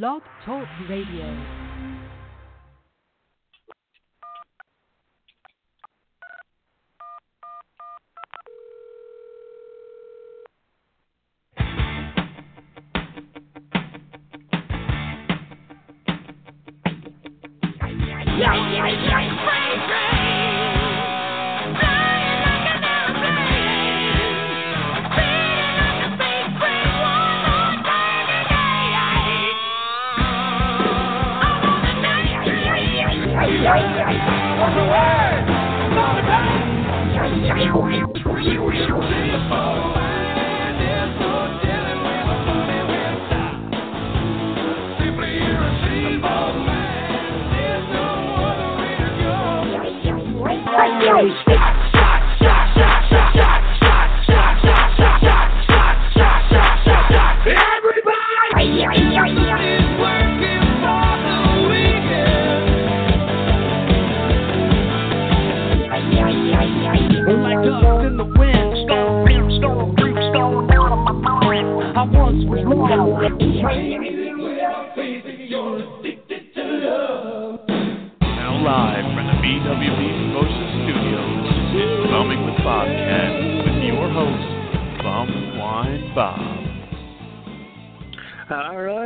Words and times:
Blog 0.00 0.22
Talk 0.46 0.66
Radio. 0.88 1.61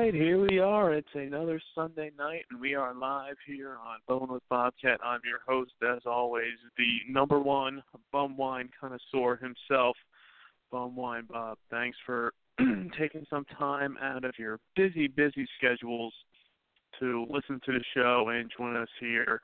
Right, 0.06 0.14
here 0.14 0.38
we 0.38 0.60
are. 0.60 0.94
It's 0.94 1.08
another 1.14 1.60
Sunday 1.74 2.12
night, 2.16 2.44
and 2.52 2.60
we 2.60 2.76
are 2.76 2.94
live 2.94 3.34
here 3.44 3.76
on 3.84 3.98
Bone 4.06 4.32
with 4.32 4.42
Bobcat. 4.48 5.00
I'm 5.04 5.18
your 5.24 5.40
host, 5.48 5.72
as 5.82 6.02
always, 6.06 6.54
the 6.78 7.12
number 7.12 7.40
one 7.40 7.82
bum 8.12 8.36
wine 8.36 8.68
connoisseur 8.80 9.34
himself, 9.34 9.96
Bum 10.70 10.94
Wine 10.94 11.24
Bob. 11.28 11.58
Thanks 11.72 11.98
for 12.06 12.32
taking 12.96 13.26
some 13.28 13.46
time 13.58 13.96
out 14.00 14.24
of 14.24 14.34
your 14.38 14.60
busy, 14.76 15.08
busy 15.08 15.44
schedules 15.58 16.14
to 17.00 17.26
listen 17.28 17.60
to 17.66 17.72
the 17.72 17.84
show 17.92 18.28
and 18.28 18.48
join 18.56 18.76
us 18.76 18.88
here. 19.00 19.40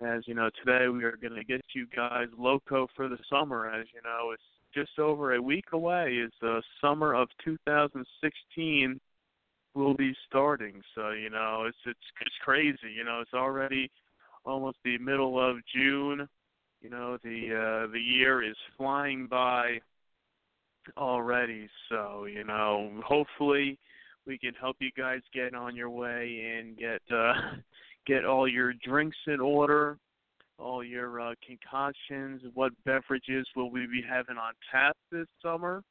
As 0.00 0.22
you 0.26 0.34
know, 0.34 0.48
today 0.64 0.88
we 0.88 1.04
are 1.04 1.18
going 1.20 1.34
to 1.34 1.44
get 1.44 1.60
you 1.74 1.86
guys 1.94 2.28
loco 2.38 2.86
for 2.96 3.10
the 3.10 3.18
summer. 3.28 3.68
As 3.68 3.84
you 3.94 4.00
know, 4.02 4.30
it's 4.32 4.42
just 4.72 4.98
over 4.98 5.34
a 5.34 5.42
week 5.42 5.66
away. 5.72 6.14
Is 6.14 6.32
the 6.40 6.62
summer 6.80 7.12
of 7.12 7.28
2016 7.44 8.98
will 9.76 9.94
be 9.94 10.14
starting. 10.28 10.82
So 10.94 11.10
you 11.10 11.30
know, 11.30 11.64
it's 11.68 11.78
it's 11.86 11.98
it's 12.20 12.34
crazy. 12.44 12.92
You 12.96 13.04
know, 13.04 13.20
it's 13.20 13.34
already 13.34 13.90
almost 14.44 14.78
the 14.84 14.98
middle 14.98 15.38
of 15.38 15.56
June. 15.74 16.28
You 16.80 16.90
know, 16.90 17.18
the 17.22 17.84
uh, 17.86 17.92
the 17.92 18.00
year 18.00 18.42
is 18.42 18.56
flying 18.76 19.26
by 19.26 19.80
already. 20.96 21.68
So 21.88 22.24
you 22.24 22.44
know, 22.44 22.90
hopefully 23.04 23.78
we 24.26 24.38
can 24.38 24.54
help 24.60 24.76
you 24.80 24.90
guys 24.96 25.20
get 25.32 25.54
on 25.54 25.76
your 25.76 25.90
way 25.90 26.58
and 26.58 26.76
get 26.76 27.02
uh 27.12 27.32
get 28.06 28.24
all 28.24 28.48
your 28.48 28.72
drinks 28.84 29.16
in 29.26 29.40
order, 29.40 29.98
all 30.58 30.82
your 30.84 31.20
uh 31.20 31.34
concoctions, 31.46 32.42
what 32.54 32.72
beverages 32.84 33.46
will 33.54 33.70
we 33.70 33.86
be 33.86 34.02
having 34.08 34.36
on 34.36 34.52
tap 34.72 34.96
this 35.10 35.26
summer? 35.42 35.82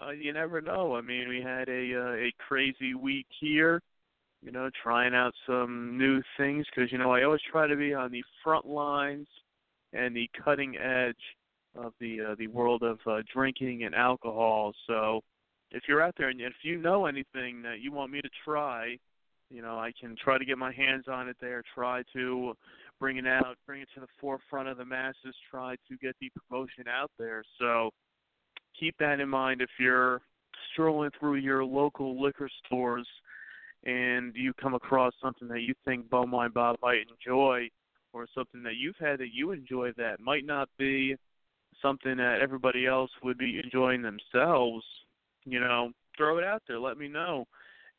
Uh 0.00 0.10
you 0.10 0.32
never 0.32 0.60
know. 0.60 0.96
I 0.96 1.00
mean, 1.00 1.28
we 1.28 1.40
had 1.42 1.68
a 1.68 1.94
uh, 1.94 2.14
a 2.14 2.32
crazy 2.46 2.94
week 2.94 3.26
here, 3.40 3.80
you 4.42 4.52
know, 4.52 4.70
trying 4.82 5.14
out 5.14 5.34
some 5.46 5.96
new 5.98 6.22
things 6.36 6.66
cuz 6.74 6.90
you 6.92 6.98
know, 6.98 7.12
I 7.12 7.22
always 7.24 7.42
try 7.50 7.66
to 7.66 7.76
be 7.76 7.94
on 7.94 8.10
the 8.10 8.24
front 8.42 8.66
lines 8.66 9.28
and 9.92 10.14
the 10.14 10.28
cutting 10.44 10.76
edge 10.76 11.36
of 11.74 11.94
the 12.00 12.20
uh, 12.20 12.34
the 12.36 12.48
world 12.48 12.82
of 12.82 12.98
uh, 13.06 13.22
drinking 13.32 13.84
and 13.84 13.94
alcohol. 13.94 14.74
So, 14.86 15.22
if 15.70 15.84
you're 15.88 16.02
out 16.02 16.14
there 16.16 16.28
and 16.28 16.40
if 16.40 16.54
you 16.62 16.78
know 16.78 17.06
anything 17.06 17.62
that 17.62 17.80
you 17.80 17.92
want 17.92 18.12
me 18.12 18.20
to 18.20 18.30
try, 18.44 18.98
you 19.50 19.62
know, 19.62 19.78
I 19.78 19.92
can 19.98 20.16
try 20.16 20.38
to 20.38 20.44
get 20.44 20.58
my 20.58 20.72
hands 20.72 21.04
on 21.08 21.28
it 21.28 21.36
there, 21.40 21.62
try 21.74 22.02
to 22.12 22.54
bring 23.00 23.16
it 23.16 23.26
out, 23.26 23.56
bring 23.66 23.80
it 23.82 23.88
to 23.94 24.00
the 24.00 24.08
forefront 24.20 24.68
of 24.68 24.76
the 24.76 24.84
masses, 24.84 25.34
try 25.50 25.76
to 25.88 25.96
get 25.98 26.16
the 26.20 26.30
promotion 26.30 26.84
out 26.88 27.10
there. 27.18 27.42
So 27.58 27.90
keep 28.78 28.96
that 28.98 29.20
in 29.20 29.28
mind 29.28 29.60
if 29.60 29.70
you're 29.78 30.20
strolling 30.72 31.10
through 31.18 31.36
your 31.36 31.64
local 31.64 32.20
liquor 32.20 32.48
stores 32.66 33.06
and 33.84 34.34
you 34.34 34.52
come 34.54 34.74
across 34.74 35.12
something 35.22 35.48
that 35.48 35.62
you 35.62 35.74
think 35.84 36.06
Wine 36.10 36.50
Bob 36.52 36.76
might 36.82 37.04
enjoy 37.10 37.68
or 38.12 38.26
something 38.34 38.62
that 38.62 38.76
you've 38.76 38.96
had 38.98 39.18
that 39.20 39.32
you 39.32 39.52
enjoy 39.52 39.92
that 39.96 40.20
might 40.20 40.44
not 40.44 40.68
be 40.78 41.16
something 41.80 42.16
that 42.16 42.40
everybody 42.42 42.86
else 42.86 43.10
would 43.22 43.38
be 43.38 43.60
enjoying 43.62 44.02
themselves, 44.02 44.84
you 45.44 45.60
know, 45.60 45.90
throw 46.16 46.38
it 46.38 46.44
out 46.44 46.62
there. 46.66 46.78
Let 46.78 46.98
me 46.98 47.08
know. 47.08 47.46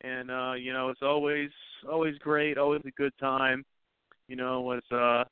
And 0.02 0.30
uh, 0.30 0.52
you 0.54 0.72
know, 0.72 0.88
it's 0.88 1.02
always 1.02 1.50
always 1.90 2.16
great, 2.18 2.58
always 2.58 2.82
a 2.86 2.90
good 2.92 3.12
time. 3.18 3.64
You 4.28 4.36
know, 4.36 4.72
it's 4.72 4.92
uh 4.92 5.24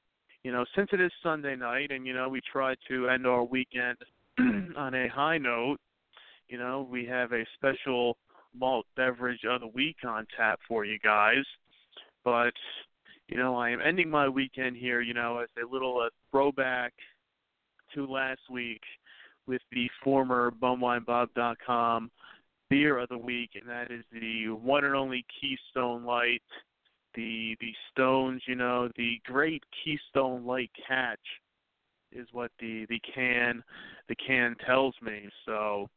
you 0.45 0.53
know, 0.53 0.65
since 0.77 0.89
it 0.93 1.01
is 1.01 1.11
Sunday 1.23 1.57
night 1.57 1.91
and 1.91 2.07
you 2.07 2.15
know, 2.15 2.29
we 2.29 2.41
try 2.53 2.75
to 2.89 3.09
end 3.09 3.27
our 3.27 3.45
weekend 3.45 3.99
on 4.77 4.95
a 4.95 5.09
high 5.09 5.39
note, 5.39 5.79
you 6.49 6.59
know, 6.59 6.87
we 6.91 7.05
have 7.07 7.33
a 7.33 7.45
special 7.55 8.17
malt 8.55 8.87
beverage 8.97 9.45
of 9.49 9.61
the 9.61 9.69
week 9.69 9.97
on 10.07 10.27
tap 10.37 10.61
for 10.67 10.85
you 10.85 10.99
guys. 10.99 11.45
But 12.25 12.53
you 13.29 13.37
know, 13.37 13.57
I 13.57 13.71
am 13.71 13.81
ending 13.81 14.09
my 14.09 14.29
weekend 14.29 14.77
here, 14.77 15.01
you 15.01 15.15
know, 15.15 15.39
as 15.39 15.49
a 15.63 15.71
little 15.71 16.01
uh, 16.01 16.09
throwback 16.31 16.95
to 17.95 18.07
last 18.07 18.41
week 18.51 18.81
with 19.47 19.61
the 19.73 19.89
former 20.03 20.51
bumwinebob.com 20.51 22.11
beer 22.71 22.99
of 22.99 23.09
the 23.09 23.19
week, 23.19 23.51
and 23.55 23.69
that 23.69 23.91
is 23.91 24.05
the 24.13 24.49
one 24.49 24.85
and 24.85 24.95
only 24.95 25.25
Keystone 25.41 26.05
Light. 26.05 26.43
The 27.15 27.57
the 27.61 27.73
Stones, 27.91 28.43
you 28.47 28.55
know, 28.55 28.89
the 28.97 29.21
great 29.25 29.63
Keystone 29.83 30.47
Light 30.47 30.71
catch 30.87 31.19
is 32.13 32.27
what 32.33 32.51
the 32.59 32.87
the 32.89 33.01
can 33.15 33.63
the 34.09 34.15
can 34.17 34.57
tells 34.67 34.95
me. 35.03 35.29
So 35.47 35.89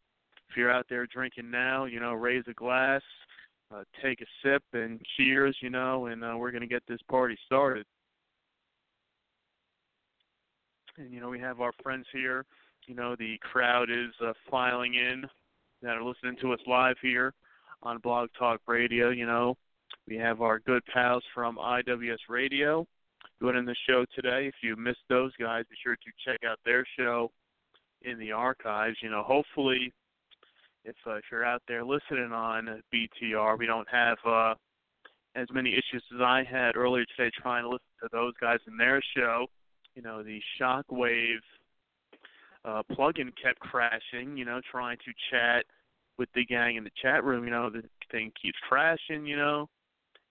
if 0.50 0.58
you're 0.58 0.72
out 0.72 0.86
there 0.90 1.06
drinking 1.08 1.50
now, 1.50 1.86
you 1.86 2.00
know, 2.00 2.14
raise 2.14 2.44
a 2.48 2.54
glass, 2.54 3.02
uh, 3.74 3.84
take 4.04 4.22
a 4.22 4.26
sip, 4.44 4.64
and 4.74 5.00
cheers, 5.18 5.56
you 5.62 5.70
know, 5.70 6.08
and 6.08 6.24
uh, 6.24 6.36
we're 6.38 6.52
gonna 6.52 6.68
get 6.68 6.84
this 6.88 7.02
party 7.10 7.38
started. 7.46 7.86
And 10.98 11.12
you 11.14 11.22
know, 11.22 11.30
we 11.30 11.40
have 11.40 11.62
our 11.62 11.72
friends 11.82 12.06
here. 12.12 12.46
You 12.88 12.96
know, 12.96 13.16
the 13.16 13.38
crowd 13.40 13.90
is 13.90 14.12
uh, 14.26 14.34
filing 14.50 14.96
in 14.96 15.24
that 15.82 15.96
are 15.96 16.04
listening 16.04 16.36
to 16.42 16.54
us 16.54 16.60
live 16.68 16.98
here 17.02 17.34
on 17.84 18.00
Blog 18.00 18.30
Talk 18.38 18.62
Radio. 18.68 19.10
You 19.10 19.26
know, 19.26 19.56
we 20.08 20.18
have 20.18 20.42
our 20.42 20.60
good 20.60 20.84
pals 20.92 21.24
from 21.34 21.58
IWS 21.58 22.18
Radio 22.28 22.88
doing 23.42 23.66
the 23.66 23.76
show 23.90 24.06
today. 24.16 24.48
If 24.48 24.56
you 24.62 24.76
missed 24.76 25.04
those 25.10 25.32
guys, 25.40 25.66
be 25.70 25.76
sure 25.84 25.96
to 25.96 26.12
check 26.26 26.40
out 26.48 26.60
their 26.64 26.86
show 26.98 27.32
in 28.04 28.20
the 28.20 28.32
archives. 28.32 28.98
You 29.02 29.10
know, 29.10 29.24
hopefully, 29.24 29.92
if 30.86 30.96
uh, 31.06 31.16
if 31.16 31.24
you're 31.32 31.46
out 31.46 31.62
there 31.68 31.84
listening 31.84 32.32
on 32.32 32.82
BTR, 32.94 33.58
we 33.58 33.66
don't 33.66 33.88
have 33.90 34.18
uh, 34.26 34.54
as 35.36 35.48
many 35.52 35.72
issues 35.72 36.04
as 36.14 36.22
I 36.22 36.44
had 36.50 36.76
earlier 36.76 37.06
today 37.18 37.32
trying 37.42 37.64
to 37.64 37.70
listen 37.70 37.86
to 38.04 38.10
those 38.12 38.34
guys 38.40 38.60
in 38.68 38.78
their 38.78 39.02
show. 39.16 39.48
You 39.96 40.04
know, 40.04 40.24
the 40.24 40.40
Shockwave 40.60 41.42
uh, 42.64 42.84
plugin 42.92 43.32
kept 43.42 43.60
crashing. 43.60 44.38
You 44.38 44.46
know, 44.46 44.62
trying 44.70 44.98
to 44.98 45.12
chat 45.32 45.66
with 46.18 46.30
the 46.36 46.46
gang 46.46 46.76
in 46.76 46.84
the 46.84 46.92
chat 47.02 47.24
room. 47.24 47.44
You 47.44 47.52
know, 47.52 47.70
the 47.70 47.84
thing 48.12 48.32
keeps 48.40 48.58
crashing. 48.68 49.26
You 49.26 49.38
know, 49.38 49.70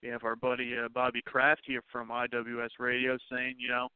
we 0.03 0.09
have 0.09 0.25
our 0.25 0.37
buddy 0.37 0.75
uh, 0.77 0.89
Bobby 0.89 1.23
Kraft 1.23 1.63
here 1.67 1.83
from 1.93 2.09
IWS 2.09 2.71
Radio 2.79 3.19
saying, 3.31 3.57
you 3.59 3.69
know, 3.69 3.89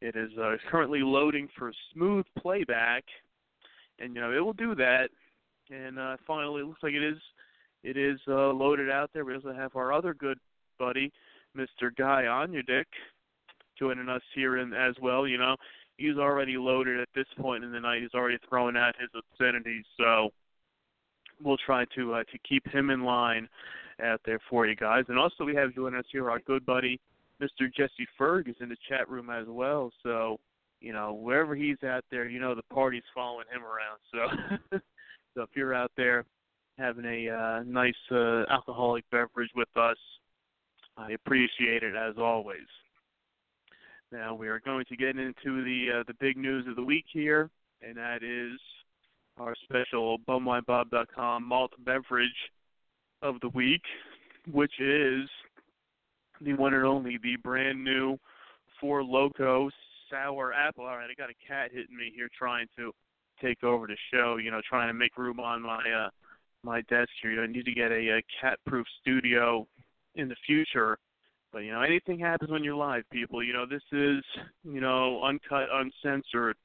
it 0.00 0.14
is 0.14 0.30
uh, 0.38 0.56
currently 0.70 1.00
loading 1.00 1.48
for 1.58 1.72
smooth 1.92 2.24
playback, 2.38 3.04
and 3.98 4.14
you 4.14 4.20
know 4.20 4.32
it 4.32 4.40
will 4.40 4.52
do 4.52 4.74
that. 4.76 5.08
And 5.70 5.98
uh, 5.98 6.16
finally, 6.26 6.62
it 6.62 6.66
looks 6.66 6.82
like 6.82 6.92
it 6.92 7.02
is 7.02 7.18
it 7.82 7.96
is 7.96 8.18
uh, 8.28 8.52
loaded 8.52 8.90
out 8.90 9.10
there. 9.12 9.24
We 9.24 9.34
also 9.34 9.52
have 9.52 9.74
our 9.74 9.92
other 9.92 10.14
good 10.14 10.38
buddy, 10.78 11.12
Mr. 11.56 11.94
Guy 11.96 12.24
Onyedick, 12.28 12.84
joining 13.78 14.08
us 14.08 14.22
here 14.34 14.58
in, 14.58 14.72
as 14.72 14.94
well. 15.02 15.26
You 15.26 15.38
know, 15.38 15.56
he's 15.96 16.16
already 16.16 16.56
loaded 16.56 17.00
at 17.00 17.08
this 17.14 17.26
point 17.40 17.64
in 17.64 17.72
the 17.72 17.80
night. 17.80 18.02
He's 18.02 18.14
already 18.14 18.38
throwing 18.48 18.76
out 18.76 18.94
his 19.00 19.10
obscenities, 19.16 19.84
so 19.96 20.30
we'll 21.42 21.58
try 21.58 21.84
to 21.96 22.14
uh, 22.14 22.24
to 22.24 22.38
keep 22.48 22.66
him 22.68 22.90
in 22.90 23.04
line 23.04 23.48
out 24.02 24.20
there 24.24 24.38
for 24.48 24.66
you 24.66 24.76
guys. 24.76 25.04
And 25.08 25.18
also, 25.18 25.44
we 25.44 25.54
have 25.54 25.74
joining 25.74 25.98
us 25.98 26.06
here 26.10 26.30
our 26.30 26.40
good 26.40 26.64
buddy, 26.64 27.00
Mr. 27.42 27.72
Jesse 27.74 28.06
Ferg, 28.18 28.48
is 28.48 28.56
in 28.60 28.68
the 28.68 28.76
chat 28.88 29.08
room 29.08 29.30
as 29.30 29.46
well. 29.48 29.90
So, 30.02 30.38
you 30.80 30.92
know, 30.92 31.14
wherever 31.14 31.54
he's 31.54 31.82
out 31.84 32.04
there, 32.10 32.28
you 32.28 32.40
know, 32.40 32.54
the 32.54 32.62
party's 32.72 33.02
following 33.14 33.46
him 33.52 33.62
around. 33.62 33.98
So, 34.70 34.78
so 35.34 35.42
if 35.42 35.50
you're 35.54 35.74
out 35.74 35.92
there 35.96 36.24
having 36.78 37.04
a 37.04 37.28
uh, 37.28 37.62
nice 37.66 37.94
uh, 38.12 38.44
alcoholic 38.50 39.04
beverage 39.10 39.50
with 39.56 39.68
us, 39.76 39.96
I 40.96 41.12
appreciate 41.12 41.82
it 41.82 41.94
as 41.94 42.14
always. 42.18 42.66
Now 44.10 44.34
we 44.34 44.48
are 44.48 44.60
going 44.60 44.84
to 44.88 44.96
get 44.96 45.18
into 45.18 45.64
the 45.64 46.00
uh, 46.00 46.04
the 46.06 46.14
big 46.18 46.36
news 46.36 46.66
of 46.66 46.76
the 46.76 46.82
week 46.82 47.04
here, 47.12 47.50
and 47.82 47.96
that 47.96 48.22
is 48.22 48.58
our 49.38 49.54
special 49.64 50.18
bumwinebob.com 50.28 51.46
malt 51.46 51.72
beverage 51.84 52.30
of 53.22 53.36
the 53.40 53.48
week, 53.50 53.82
which 54.50 54.72
is 54.80 55.28
the 56.40 56.54
one 56.54 56.74
and 56.74 56.84
only 56.84 57.18
the 57.22 57.36
brand 57.42 57.82
new 57.82 58.16
Four 58.80 59.02
Loko 59.02 59.70
Sour 60.10 60.52
Apple. 60.52 60.84
All 60.84 60.96
right, 60.96 61.08
I 61.10 61.14
got 61.14 61.30
a 61.30 61.46
cat 61.46 61.70
hitting 61.72 61.96
me 61.96 62.12
here 62.14 62.28
trying 62.36 62.66
to 62.76 62.92
take 63.40 63.62
over 63.64 63.86
the 63.86 63.96
show. 64.12 64.36
You 64.36 64.50
know, 64.50 64.60
trying 64.68 64.88
to 64.88 64.94
make 64.94 65.16
room 65.16 65.40
on 65.40 65.62
my 65.62 65.82
uh, 65.90 66.10
my 66.62 66.80
desk 66.82 67.10
here. 67.22 67.32
You 67.32 67.36
know, 67.38 67.42
I 67.44 67.46
need 67.46 67.64
to 67.64 67.72
get 67.72 67.90
a, 67.90 68.18
a 68.18 68.22
cat-proof 68.40 68.86
studio 69.00 69.66
in 70.14 70.28
the 70.28 70.36
future 70.46 70.98
but 71.52 71.60
you 71.60 71.72
know, 71.72 71.80
anything 71.80 72.18
happens 72.18 72.50
when 72.50 72.62
you're 72.62 72.74
live, 72.74 73.04
people. 73.10 73.42
You 73.42 73.52
know, 73.52 73.66
this 73.66 73.82
is 73.92 74.22
you 74.64 74.80
know 74.80 75.22
uncut, 75.24 75.68
uncensored. 75.72 76.56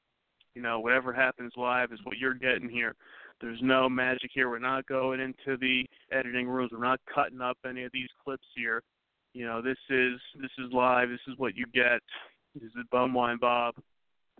You 0.54 0.62
know, 0.62 0.80
whatever 0.80 1.12
happens 1.12 1.52
live 1.56 1.92
is 1.92 1.98
what 2.04 2.18
you're 2.18 2.34
getting 2.34 2.68
here. 2.68 2.94
There's 3.40 3.58
no 3.60 3.88
magic 3.88 4.30
here. 4.32 4.48
We're 4.48 4.58
not 4.58 4.86
going 4.86 5.20
into 5.20 5.58
the 5.58 5.84
editing 6.12 6.48
rooms. 6.48 6.70
We're 6.72 6.84
not 6.84 7.00
cutting 7.12 7.40
up 7.40 7.58
any 7.68 7.84
of 7.84 7.92
these 7.92 8.08
clips 8.24 8.46
here. 8.56 8.82
You 9.32 9.46
know, 9.46 9.60
this 9.60 9.78
is 9.90 10.20
this 10.40 10.52
is 10.58 10.72
live. 10.72 11.08
This 11.08 11.18
is 11.26 11.34
what 11.38 11.56
you 11.56 11.66
get. 11.74 12.00
This 12.54 12.70
is 12.70 12.84
Bumwine 12.92 13.40
Bob 13.40 13.74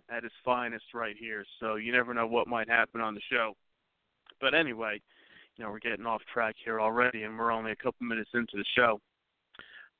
at 0.09 0.23
his 0.23 0.31
finest 0.43 0.85
right 0.93 1.15
here. 1.19 1.43
So 1.59 1.75
you 1.75 1.91
never 1.91 2.13
know 2.13 2.27
what 2.27 2.47
might 2.47 2.69
happen 2.69 3.01
on 3.01 3.13
the 3.13 3.21
show. 3.29 3.53
But 4.39 4.53
anyway, 4.53 5.01
you 5.57 5.63
know, 5.65 5.71
we're 5.71 5.79
getting 5.79 6.05
off 6.05 6.21
track 6.33 6.55
here 6.63 6.79
already, 6.79 7.23
and 7.23 7.37
we're 7.37 7.51
only 7.51 7.71
a 7.71 7.75
couple 7.75 8.05
minutes 8.05 8.29
into 8.33 8.55
the 8.55 8.65
show. 8.75 8.99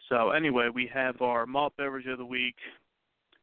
So 0.09 0.31
anyway, 0.31 0.69
we 0.73 0.89
have 0.93 1.21
our 1.21 1.45
malt 1.45 1.73
beverage 1.77 2.07
of 2.07 2.17
the 2.17 2.25
week, 2.25 2.55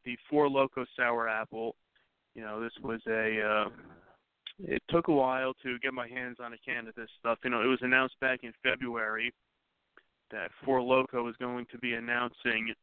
the 0.05 0.17
Four 0.29 0.47
Loko 0.47 0.85
Sour 0.95 1.27
Apple. 1.27 1.75
You 2.35 2.41
know, 2.41 2.61
this 2.61 2.73
was 2.81 3.01
a. 3.07 3.41
Uh, 3.41 3.69
it 4.59 4.81
took 4.89 5.07
a 5.07 5.11
while 5.11 5.53
to 5.63 5.79
get 5.79 5.93
my 5.93 6.07
hands 6.07 6.37
on 6.39 6.53
a 6.53 6.57
can 6.57 6.87
of 6.87 6.95
this 6.95 7.09
stuff. 7.19 7.39
You 7.43 7.49
know, 7.49 7.61
it 7.61 7.67
was 7.67 7.79
announced 7.81 8.19
back 8.21 8.41
in 8.43 8.53
February 8.61 9.33
that 10.31 10.51
Four 10.63 10.79
Loko 10.79 11.23
was 11.23 11.35
going 11.39 11.65
to 11.71 11.77
be 11.79 11.93
announcing 11.93 12.73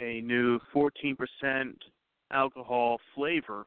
a 0.00 0.20
new 0.20 0.58
14% 0.74 1.16
alcohol 2.32 2.98
flavor. 3.14 3.64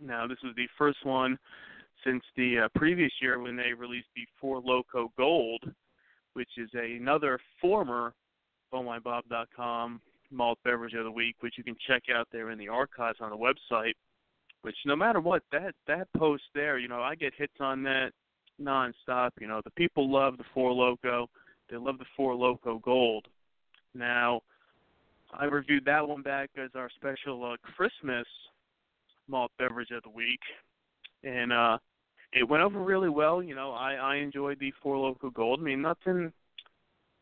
Now, 0.00 0.26
this 0.26 0.38
was 0.42 0.54
the 0.56 0.68
first 0.76 1.04
one 1.04 1.38
since 2.04 2.22
the 2.36 2.60
uh, 2.60 2.68
previous 2.74 3.12
year 3.20 3.38
when 3.38 3.56
they 3.56 3.72
released 3.72 4.08
the 4.14 4.26
Four 4.40 4.62
Loko 4.62 5.08
Gold 5.18 5.62
which 6.36 6.50
is 6.58 6.68
a, 6.76 6.96
another 6.96 7.40
former 7.62 8.12
bumwinebob.com 8.72 10.02
malt 10.36 10.58
beverage 10.64 10.94
of 10.94 11.04
the 11.04 11.10
week, 11.10 11.36
which 11.40 11.54
you 11.56 11.64
can 11.64 11.76
check 11.86 12.04
out 12.14 12.28
there 12.30 12.50
in 12.50 12.58
the 12.58 12.68
archives 12.68 13.18
on 13.20 13.30
the 13.30 13.36
website. 13.36 13.94
Which 14.62 14.76
no 14.84 14.96
matter 14.96 15.20
what, 15.20 15.42
that 15.52 15.74
that 15.86 16.08
post 16.16 16.42
there, 16.54 16.78
you 16.78 16.88
know, 16.88 17.00
I 17.00 17.14
get 17.14 17.32
hits 17.36 17.54
on 17.60 17.82
that 17.84 18.10
nonstop. 18.60 19.30
You 19.40 19.46
know, 19.46 19.60
the 19.64 19.70
people 19.70 20.10
love 20.10 20.38
the 20.38 20.44
Four 20.52 20.72
Loko, 20.72 21.26
they 21.70 21.76
love 21.76 21.98
the 21.98 22.04
Four 22.16 22.34
Loko 22.34 22.82
Gold. 22.82 23.26
Now, 23.94 24.42
I 25.32 25.44
reviewed 25.44 25.84
that 25.86 26.06
one 26.06 26.22
back 26.22 26.50
as 26.56 26.70
our 26.74 26.90
special 26.96 27.52
uh, 27.52 27.56
Christmas 27.76 28.26
malt 29.28 29.50
beverage 29.58 29.90
of 29.90 30.02
the 30.02 30.10
week, 30.10 30.40
and 31.24 31.52
uh, 31.52 31.78
it 32.32 32.48
went 32.48 32.62
over 32.62 32.80
really 32.80 33.08
well. 33.08 33.42
You 33.42 33.54
know, 33.54 33.72
I 33.72 33.94
I 33.94 34.16
enjoyed 34.16 34.58
the 34.58 34.72
Four 34.82 34.96
Loko 34.96 35.32
Gold. 35.32 35.60
I 35.60 35.62
mean, 35.62 35.82
nothing. 35.82 36.32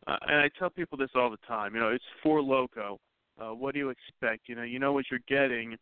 Uh, 0.07 0.17
and 0.27 0.39
I 0.39 0.49
tell 0.59 0.69
people 0.69 0.97
this 0.97 1.09
all 1.15 1.31
the 1.31 1.37
time. 1.47 1.73
You 1.73 1.81
know, 1.81 1.89
it's 1.89 2.03
Four 2.21 2.41
Loko. 2.41 2.97
Uh, 3.39 3.53
what 3.53 3.73
do 3.73 3.79
you 3.79 3.89
expect? 3.89 4.47
You 4.47 4.55
know, 4.55 4.63
you 4.63 4.79
know 4.79 4.93
what 4.93 5.05
you're 5.11 5.19
getting 5.27 5.77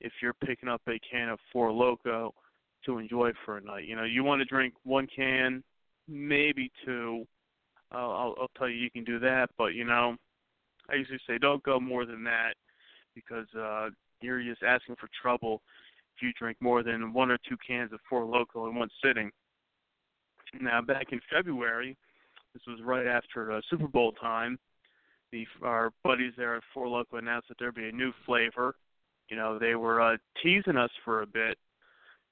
if 0.00 0.12
you're 0.22 0.34
picking 0.34 0.68
up 0.68 0.82
a 0.88 0.98
can 1.10 1.28
of 1.28 1.38
Four 1.52 1.70
Loko 1.70 2.30
to 2.86 2.98
enjoy 2.98 3.32
for 3.44 3.58
a 3.58 3.60
night. 3.60 3.86
You 3.86 3.96
know, 3.96 4.04
you 4.04 4.24
want 4.24 4.40
to 4.40 4.44
drink 4.44 4.74
one 4.84 5.06
can, 5.14 5.62
maybe 6.06 6.70
two. 6.84 7.24
Uh, 7.92 7.96
I'll, 7.96 8.34
I'll 8.40 8.50
tell 8.56 8.68
you, 8.68 8.76
you 8.76 8.90
can 8.90 9.04
do 9.04 9.18
that. 9.20 9.50
But 9.56 9.74
you 9.74 9.84
know, 9.84 10.16
I 10.90 10.94
usually 10.94 11.20
say 11.26 11.38
don't 11.38 11.62
go 11.62 11.80
more 11.80 12.06
than 12.06 12.24
that 12.24 12.54
because 13.14 13.46
uh, 13.58 13.90
you're 14.20 14.42
just 14.42 14.62
asking 14.62 14.96
for 14.96 15.08
trouble 15.20 15.62
if 16.16 16.22
you 16.22 16.32
drink 16.38 16.56
more 16.60 16.82
than 16.82 17.12
one 17.12 17.30
or 17.30 17.38
two 17.48 17.56
cans 17.66 17.92
of 17.92 18.00
Four 18.08 18.22
Loko 18.22 18.68
in 18.68 18.76
one 18.76 18.88
sitting. 19.04 19.30
Now, 20.60 20.80
back 20.80 21.12
in 21.12 21.20
February, 21.30 21.96
this 22.54 22.62
was 22.66 22.80
right 22.82 23.06
after 23.06 23.52
uh, 23.52 23.60
Super 23.68 23.86
Bowl 23.86 24.12
time. 24.12 24.58
The 25.32 25.46
our 25.62 25.90
buddies 26.04 26.32
there 26.36 26.56
at 26.56 26.62
Four 26.72 26.86
Loko 26.86 27.18
announced 27.18 27.48
that 27.48 27.58
there'd 27.58 27.74
be 27.74 27.88
a 27.88 27.92
new 27.92 28.12
flavor. 28.24 28.74
You 29.28 29.36
know, 29.36 29.58
they 29.58 29.74
were 29.74 30.00
uh, 30.00 30.16
teasing 30.42 30.76
us 30.76 30.90
for 31.04 31.22
a 31.22 31.26
bit. 31.26 31.58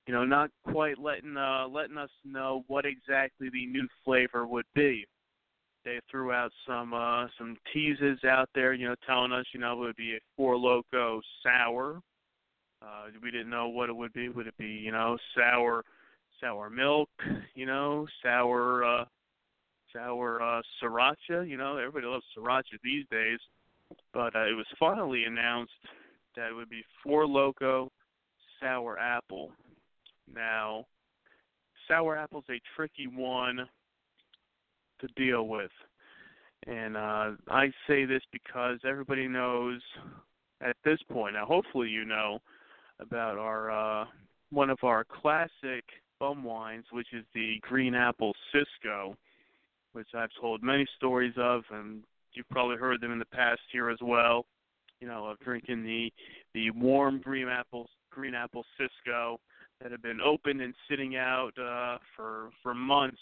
You 0.07 0.15
know, 0.15 0.25
not 0.25 0.51
quite 0.71 0.99
letting 0.99 1.37
uh, 1.37 1.69
letting 1.69 1.99
us 1.99 2.11
know 2.25 2.65
what 2.69 2.85
exactly 2.87 3.51
the 3.51 3.67
new 3.67 3.87
flavor 4.05 4.47
would 4.47 4.67
be. 4.75 5.05
They 5.85 6.01
threw 6.11 6.33
out 6.33 6.53
some 6.67 6.95
uh, 6.95 7.27
some 7.39 7.57
teases 7.73 8.19
out 8.25 8.49
there. 8.55 8.73
You 8.73 8.89
know, 8.89 8.95
telling 9.07 9.33
us 9.33 9.45
you 9.53 9.61
know 9.61 9.73
it 9.75 9.87
would 9.87 9.97
be 9.97 10.15
a 10.15 10.21
Four 10.37 10.55
Loko 10.55 11.21
sour, 11.43 12.01
uh, 12.83 13.07
we 13.23 13.31
didn't 13.31 13.51
know 13.51 13.69
what 13.69 13.89
it 13.89 13.97
would 13.97 14.13
be. 14.13 14.29
Would 14.29 14.47
it 14.47 14.57
be, 14.59 14.67
you 14.67 14.93
know, 14.93 15.17
sour, 15.35 15.85
sour 16.41 16.71
milk, 16.71 17.09
you 17.55 17.67
know, 17.67 18.07
sour, 18.23 18.85
uh, 18.85 19.05
sour 19.97 20.43
uh, 20.43 20.63
sriracha? 20.83 21.49
You 21.49 21.57
know, 21.57 21.77
everybody 21.79 22.07
loves 22.07 22.25
sriracha 22.37 22.79
these 22.83 23.05
days. 23.11 23.39
But 24.13 24.35
uh, 24.35 24.47
it 24.47 24.57
was 24.57 24.67
finally 24.79 25.25
announced 25.25 25.73
that 26.35 26.51
it 26.51 26.55
would 26.55 26.69
be 26.69 26.83
Four 27.03 27.27
Loko 27.27 27.89
sour 28.61 28.99
apple. 28.99 29.53
Now, 30.33 30.87
sour 31.89 32.17
apple's 32.17 32.45
a 32.51 32.61
tricky 32.75 33.07
one 33.07 33.69
to 35.01 35.07
deal 35.17 35.47
with. 35.47 35.71
And 36.67 36.97
uh, 36.97 37.33
I 37.49 37.71
say 37.87 38.07
this 38.07 38.23
because 38.33 38.79
everybody 38.85 39.29
knows 39.29 39.81
at 40.61 40.77
this 40.85 40.99
point. 41.11 41.35
Now, 41.35 41.47
hopefully, 41.47 41.89
you 41.89 42.05
know 42.05 42.41
about 42.99 43.39
our 43.39 43.71
uh, 43.71 44.05
one 44.51 44.71
of 44.71 44.79
our 44.83 45.05
classic 45.05 45.85
bum 46.19 46.43
wines, 46.43 46.87
which 46.91 47.09
is 47.13 47.25
the 47.35 47.59
Green 47.61 47.95
Apple 47.95 48.33
Cisco, 48.53 49.17
which 49.97 50.09
I've 50.15 50.31
told 50.39 50.63
many 50.63 50.87
stories 50.97 51.33
of, 51.39 51.63
and 51.71 52.03
you've 52.35 52.49
probably 52.51 52.77
heard 52.77 53.01
them 53.01 53.13
in 53.13 53.19
the 53.19 53.25
past 53.25 53.63
here 53.73 53.89
as 53.89 53.99
well. 54.03 54.45
You 55.01 55.09
know, 55.09 55.27
of 55.27 55.39
drinking 55.41 55.83
the 55.83 56.13
the 56.55 56.71
warm 56.71 57.21
green 57.23 57.49
apple 57.49 57.89
green 58.11 58.35
apple 58.35 58.65
Cisco 58.79 59.41
that 59.81 59.91
had 59.91 60.03
been 60.03 60.21
opened 60.21 60.61
and 60.61 60.75
sitting 60.89 61.17
out 61.17 61.53
uh, 61.59 61.99
for 62.15 62.51
for 62.63 62.75
months. 62.75 63.21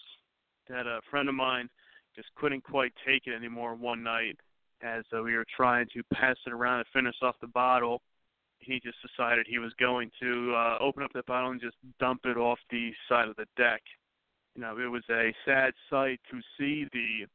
That 0.68 0.86
a 0.86 1.00
friend 1.10 1.28
of 1.28 1.34
mine 1.34 1.68
just 2.16 2.28
couldn't 2.36 2.64
quite 2.64 2.92
take 3.06 3.26
it 3.26 3.34
anymore 3.34 3.74
one 3.74 4.02
night 4.02 4.38
as 4.82 5.04
uh, 5.16 5.22
we 5.22 5.36
were 5.36 5.46
trying 5.56 5.86
to 5.94 6.02
pass 6.12 6.36
it 6.46 6.52
around 6.52 6.78
and 6.78 6.86
finish 6.92 7.14
off 7.22 7.36
the 7.40 7.46
bottle 7.48 8.02
he 8.64 8.80
just 8.80 8.96
decided 9.02 9.46
he 9.46 9.58
was 9.58 9.72
going 9.78 10.10
to 10.20 10.54
uh, 10.54 10.78
open 10.80 11.02
up 11.02 11.12
the 11.12 11.22
bottle 11.26 11.50
and 11.50 11.60
just 11.60 11.76
dump 12.00 12.22
it 12.24 12.36
off 12.36 12.58
the 12.70 12.92
side 13.08 13.28
of 13.28 13.36
the 13.36 13.46
deck. 13.56 13.82
You 14.54 14.62
know, 14.62 14.78
it 14.78 14.90
was 14.90 15.02
a 15.10 15.34
sad 15.44 15.72
sight 15.90 16.20
to 16.30 16.40
see 16.58 16.86
the 16.92 17.26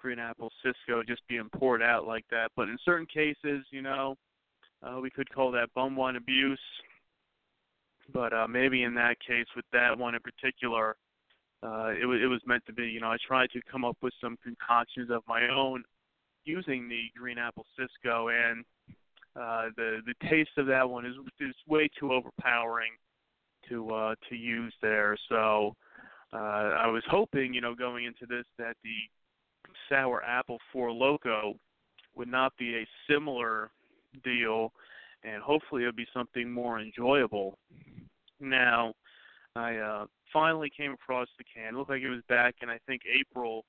green 0.00 0.18
apple 0.18 0.50
Cisco 0.62 1.02
just 1.02 1.22
being 1.28 1.48
poured 1.54 1.82
out 1.82 2.06
like 2.06 2.24
that. 2.30 2.50
But 2.56 2.68
in 2.68 2.78
certain 2.84 3.06
cases, 3.06 3.64
you 3.70 3.82
know, 3.82 4.16
uh, 4.82 4.98
we 5.00 5.10
could 5.10 5.32
call 5.32 5.52
that 5.52 5.68
bum 5.74 5.94
wine 5.94 6.16
abuse. 6.16 6.58
But 8.12 8.32
uh, 8.32 8.48
maybe 8.48 8.82
in 8.82 8.94
that 8.94 9.16
case, 9.26 9.46
with 9.54 9.64
that 9.72 9.96
one 9.96 10.14
in 10.14 10.20
particular, 10.20 10.96
uh, 11.62 11.92
it 12.00 12.06
was 12.06 12.20
it 12.20 12.26
was 12.26 12.40
meant 12.46 12.64
to 12.66 12.72
be. 12.72 12.84
You 12.84 13.00
know, 13.00 13.12
I 13.12 13.16
tried 13.26 13.50
to 13.50 13.60
come 13.70 13.84
up 13.84 13.96
with 14.02 14.12
some 14.20 14.36
concoctions 14.42 15.10
of 15.10 15.22
my 15.28 15.48
own 15.48 15.84
using 16.44 16.88
the 16.88 17.04
green 17.16 17.38
apple 17.38 17.64
Cisco, 17.78 18.28
and 18.28 18.64
uh, 19.36 19.68
the 19.76 20.00
the 20.04 20.14
taste 20.28 20.50
of 20.56 20.66
that 20.66 20.88
one 20.88 21.06
is 21.06 21.14
is 21.40 21.54
way 21.68 21.88
too 21.98 22.12
overpowering 22.12 22.90
to 23.68 23.88
uh, 23.90 24.14
to 24.28 24.34
use 24.34 24.74
there. 24.82 25.16
So 25.28 25.76
uh, 26.32 26.36
I 26.36 26.86
was 26.86 27.02
hoping, 27.10 27.52
you 27.52 27.60
know, 27.60 27.74
going 27.74 28.04
into 28.06 28.26
this 28.26 28.46
that 28.58 28.76
the 28.82 28.94
sour 29.88 30.22
apple 30.24 30.58
four 30.72 30.88
loko 30.88 31.54
would 32.14 32.28
not 32.28 32.56
be 32.58 32.76
a 32.76 32.86
similar 33.08 33.70
deal, 34.24 34.72
and 35.24 35.42
hopefully 35.42 35.82
it'll 35.82 35.94
be 35.94 36.06
something 36.12 36.50
more 36.50 36.80
enjoyable. 36.80 37.58
Now, 38.40 38.94
I 39.56 39.76
uh, 39.76 40.06
finally 40.32 40.70
came 40.74 40.92
across 40.92 41.28
the 41.38 41.44
can. 41.44 41.74
It 41.74 41.78
looked 41.78 41.90
like 41.90 42.02
it 42.02 42.08
was 42.08 42.22
back 42.28 42.56
in 42.62 42.70
I 42.70 42.78
think 42.86 43.02
April 43.20 43.64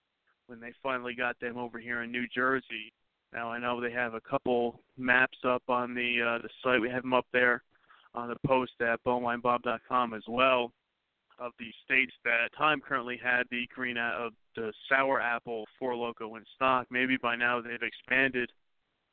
when 0.47 0.59
they 0.59 0.73
finally 0.81 1.15
got 1.15 1.39
them 1.39 1.57
over 1.57 1.79
here 1.79 2.03
in 2.03 2.11
New 2.11 2.27
Jersey. 2.33 2.93
Now 3.33 3.51
I 3.51 3.59
know 3.59 3.81
they 3.81 3.91
have 3.91 4.13
a 4.13 4.21
couple 4.21 4.79
maps 4.97 5.37
up 5.45 5.63
on 5.67 5.93
the 5.93 6.21
uh, 6.21 6.41
the 6.41 6.49
site. 6.63 6.79
We 6.79 6.89
have 6.89 7.01
them 7.03 7.13
up 7.13 7.25
there 7.33 7.63
on 8.13 8.29
the 8.29 8.35
post 8.47 8.73
at 8.79 9.03
bumwinebob.com 9.03 10.13
as 10.13 10.23
well 10.27 10.71
of 11.39 11.51
the 11.59 11.71
states 11.83 12.13
that 12.23 12.49
time 12.57 12.81
currently 12.81 13.19
had 13.21 13.43
the 13.49 13.67
green 13.73 13.97
uh, 13.97 14.29
the 14.55 14.71
sour 14.87 15.19
apple 15.19 15.65
four 15.79 15.93
loko 15.93 16.37
in 16.37 16.43
stock. 16.55 16.87
Maybe 16.89 17.17
by 17.17 17.35
now 17.35 17.61
they've 17.61 17.81
expanded 17.81 18.51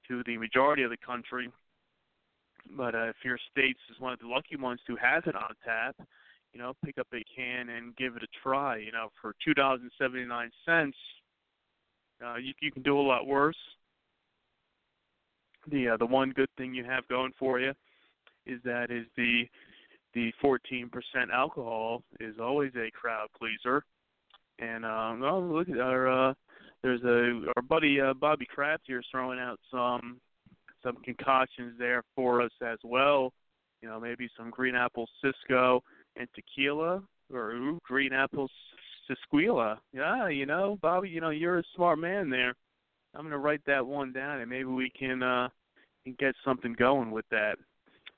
to 0.08 0.22
the 0.24 0.36
majority 0.36 0.82
of 0.82 0.90
the 0.90 0.96
country. 0.96 1.50
But 2.76 2.94
uh, 2.94 3.08
if 3.08 3.16
your 3.24 3.38
state 3.50 3.76
is 3.90 4.00
one 4.00 4.12
of 4.12 4.18
the 4.18 4.28
lucky 4.28 4.56
ones 4.56 4.80
to 4.86 4.96
have 4.96 5.26
it 5.26 5.34
on 5.34 5.54
tap, 5.64 5.96
you 6.52 6.60
know, 6.60 6.74
pick 6.84 6.98
up 6.98 7.06
a 7.14 7.22
can 7.34 7.68
and 7.70 7.96
give 7.96 8.16
it 8.16 8.22
a 8.22 8.28
try. 8.42 8.76
You 8.76 8.92
know, 8.92 9.08
for 9.20 9.34
two 9.44 9.54
dollars 9.54 9.80
and 9.82 9.90
seventy 9.98 10.26
nine 10.26 10.50
cents, 10.66 10.96
uh, 12.24 12.36
you 12.36 12.52
you 12.60 12.70
can 12.70 12.82
do 12.82 12.98
a 12.98 13.00
lot 13.00 13.26
worse. 13.26 13.56
The 15.70 15.90
uh, 15.90 15.96
the 15.96 16.06
one 16.06 16.30
good 16.30 16.50
thing 16.56 16.74
you 16.74 16.84
have 16.84 17.06
going 17.08 17.32
for 17.38 17.60
you 17.60 17.72
is 18.46 18.60
that 18.64 18.90
is 18.90 19.06
the 19.16 19.44
the 20.14 20.32
14% 20.42 20.88
alcohol 21.32 22.02
is 22.18 22.36
always 22.40 22.72
a 22.76 22.90
crowd 22.90 23.28
pleaser. 23.38 23.84
And 24.58 24.84
um, 24.84 25.22
oh, 25.22 25.40
look 25.40 25.68
at 25.68 25.78
our 25.80 26.30
uh, 26.30 26.34
there's 26.82 27.02
a 27.02 27.46
our 27.56 27.62
buddy 27.62 28.00
uh, 28.00 28.14
Bobby 28.14 28.46
Kraft 28.46 28.82
here 28.86 29.02
throwing 29.10 29.38
out 29.38 29.58
some 29.70 30.20
some 30.82 30.96
concoctions 31.04 31.74
there 31.78 32.02
for 32.14 32.42
us 32.42 32.52
as 32.62 32.78
well. 32.84 33.32
You 33.82 33.88
know, 33.88 33.98
maybe 33.98 34.28
some 34.36 34.50
green 34.50 34.74
apple 34.74 35.08
Cisco 35.22 35.82
and 36.16 36.28
tequila 36.34 37.02
or 37.32 37.52
ooh, 37.52 37.78
green 37.84 38.12
apple 38.12 38.48
Sisquila. 39.08 39.78
Yeah, 39.92 40.28
you 40.28 40.46
know, 40.46 40.78
Bobby, 40.82 41.08
you 41.08 41.20
know, 41.20 41.30
you're 41.30 41.58
a 41.58 41.64
smart 41.74 41.98
man 41.98 42.28
there. 42.28 42.54
I'm 43.14 43.24
gonna 43.24 43.38
write 43.38 43.62
that 43.66 43.86
one 43.86 44.12
down 44.12 44.40
and 44.40 44.50
maybe 44.50 44.64
we 44.64 44.90
can 44.90 45.22
uh 45.22 45.48
can 46.04 46.14
get 46.18 46.34
something 46.44 46.74
going 46.74 47.10
with 47.10 47.24
that. 47.30 47.56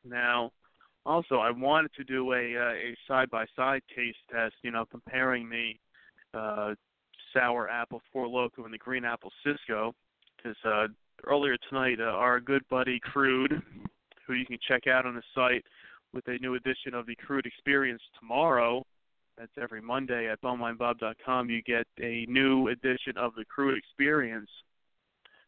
Now, 0.04 0.50
also, 1.04 1.37
I 1.37 1.50
wanted 1.50 1.92
to 1.94 2.04
do 2.04 2.32
a 2.32 2.56
uh, 2.56 2.75
a 2.75 2.97
side 3.09 3.30
by 3.30 3.44
side 3.56 3.82
taste 3.94 4.18
test. 4.30 4.54
You 4.62 4.71
know, 4.71 4.85
comparing 4.85 5.49
the 5.49 6.38
uh, 6.38 6.75
sour 7.32 7.68
apple 7.68 8.00
Four 8.12 8.26
Loko 8.26 8.64
and 8.64 8.73
the 8.73 8.78
green 8.78 9.04
apple 9.04 9.32
Cisco. 9.44 9.94
Because 10.37 10.56
uh, 10.64 10.87
earlier 11.25 11.56
tonight, 11.68 11.99
uh, 12.00 12.04
our 12.04 12.40
good 12.40 12.62
buddy 12.68 13.00
Crude, 13.00 13.62
who 14.26 14.35
you 14.35 14.47
can 14.47 14.59
check 14.66 14.87
out 14.87 15.06
on 15.06 15.14
the 15.14 15.23
site 15.35 15.64
with 16.12 16.26
a 16.28 16.38
new 16.38 16.54
edition 16.54 16.94
of 16.94 17.06
the 17.06 17.16
Crude 17.16 17.47
Experience 17.47 18.02
tomorrow. 18.18 18.85
That's 19.38 19.52
every 19.61 19.80
Monday 19.80 20.28
at 20.30 20.42
bumwinebob.com. 20.42 21.49
You 21.49 21.62
get 21.62 21.87
a 22.00 22.26
new 22.28 22.68
edition 22.68 23.16
of 23.16 23.35
the 23.35 23.44
Crude 23.44 23.78
Experience. 23.78 24.50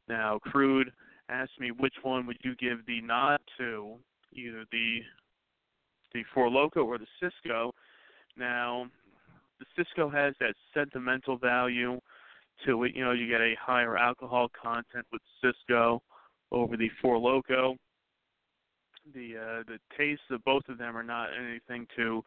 Now, 0.09 0.39
Crude 0.39 0.91
asked 1.29 1.61
me 1.61 1.71
which 1.71 1.95
one 2.03 2.27
would 2.27 2.39
you 2.43 2.55
give 2.57 2.85
the 2.87 3.01
nod 3.03 3.41
to, 3.59 3.97
either 4.33 4.65
the 4.73 5.01
the 6.15 6.25
Four 6.33 6.49
Loko 6.49 6.87
or 6.87 6.99
the 6.99 7.07
Cisco. 7.21 7.73
Now, 8.37 8.87
the 9.59 9.67
Cisco 9.77 10.09
has 10.09 10.35
that 10.41 10.55
sentimental 10.73 11.37
value 11.37 12.01
to 12.65 12.85
it. 12.85 12.95
You 12.95 13.05
know, 13.05 13.13
you 13.13 13.29
get 13.29 13.41
a 13.41 13.55
higher 13.61 13.97
alcohol 13.99 14.49
content 14.61 15.07
with 15.13 15.23
Cisco 15.43 16.03
over 16.51 16.77
the 16.77 16.91
Four 17.03 17.19
Loko. 17.19 17.77
The 19.13 19.37
uh, 19.37 19.63
the 19.67 19.79
tastes 19.99 20.25
of 20.31 20.43
both 20.45 20.63
of 20.69 20.79
them 20.79 20.97
are 20.97 21.03
not 21.03 21.29
anything 21.39 21.87
to 21.97 22.25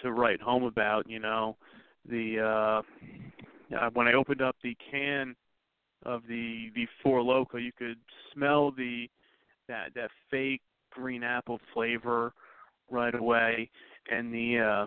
to 0.00 0.12
write 0.12 0.40
home 0.40 0.64
about. 0.64 1.08
You 1.08 1.18
know, 1.18 1.56
the 2.08 2.40
uh, 2.40 3.76
uh, 3.76 3.90
when 3.92 4.08
I 4.08 4.14
opened 4.14 4.40
up 4.40 4.56
the 4.62 4.76
can 4.90 5.36
of 6.04 6.22
the 6.28 6.70
the 6.74 6.86
Four 7.02 7.20
Loko, 7.20 7.62
you 7.62 7.72
could 7.76 7.98
smell 8.32 8.70
the 8.70 9.08
that 9.68 9.90
that 9.94 10.10
fake 10.30 10.62
green 10.90 11.22
apple 11.22 11.60
flavor 11.74 12.32
right 12.90 13.14
away, 13.14 13.70
and 14.10 14.32
the 14.32 14.58
uh, 14.58 14.86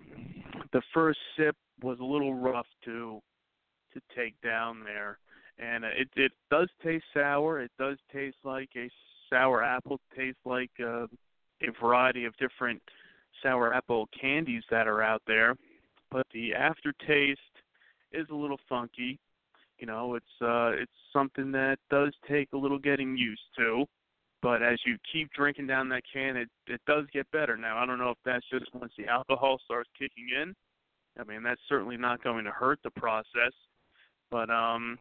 the 0.74 0.82
first 0.94 1.20
sip 1.38 1.56
was 1.82 2.00
a 2.00 2.04
little 2.04 2.34
rough 2.34 2.68
to 2.86 3.22
to 3.94 4.02
take 4.16 4.40
down 4.42 4.84
there, 4.84 5.20
and 5.60 5.86
uh, 5.86 5.90
it 5.98 6.10
it 6.16 6.32
does 6.52 6.70
taste 6.84 7.06
sour. 7.14 7.62
It 7.62 7.72
does 7.80 7.98
taste 8.12 8.38
like 8.44 8.70
a 8.76 8.90
sour 9.30 9.64
apple. 9.64 10.00
Tastes 10.16 10.40
like 10.46 10.72
uh, 10.80 11.06
a 11.62 11.72
variety 11.82 12.26
of 12.26 12.36
different 12.38 12.82
sour 13.42 13.74
apple 13.74 14.08
candies 14.20 14.64
that 14.72 14.88
are 14.88 15.02
out 15.02 15.22
there, 15.28 15.56
but 16.12 16.26
the 16.34 16.54
aftertaste 16.54 17.40
is 18.12 18.28
a 18.32 18.36
little 18.36 18.60
funky. 18.70 19.20
You 19.80 19.86
know, 19.86 20.16
it's 20.16 20.26
uh 20.42 20.70
it's 20.70 20.92
something 21.14 21.52
that 21.52 21.78
does 21.90 22.14
take 22.28 22.50
a 22.54 22.58
little 22.58 22.80
getting 22.80 23.16
used 23.16 23.42
to. 23.58 23.86
But 24.48 24.64
as 24.64 24.80
you 24.86 24.96
keep 25.12 25.30
drinking 25.34 25.68
down 25.68 25.90
that 25.90 26.04
can, 26.12 26.38
it 26.38 26.48
it 26.68 26.80
does 26.88 27.04
get 27.12 27.30
better. 27.32 27.58
Now 27.58 27.80
I 27.80 27.86
don't 27.86 28.00
know 28.00 28.12
if 28.12 28.18
that's 28.24 28.50
just 28.50 28.74
once 28.74 28.94
the 28.98 29.06
alcohol 29.06 29.60
starts 29.66 29.90
kicking 30.00 30.30
in. 30.42 30.56
I 31.20 31.26
mean 31.26 31.44
that's 31.44 31.60
certainly 31.68 31.98
not 31.98 32.24
going 32.24 32.46
to 32.46 32.52
hurt 32.52 32.80
the 32.82 32.92
process. 32.92 33.52
But 34.32 34.50
um, 34.50 35.00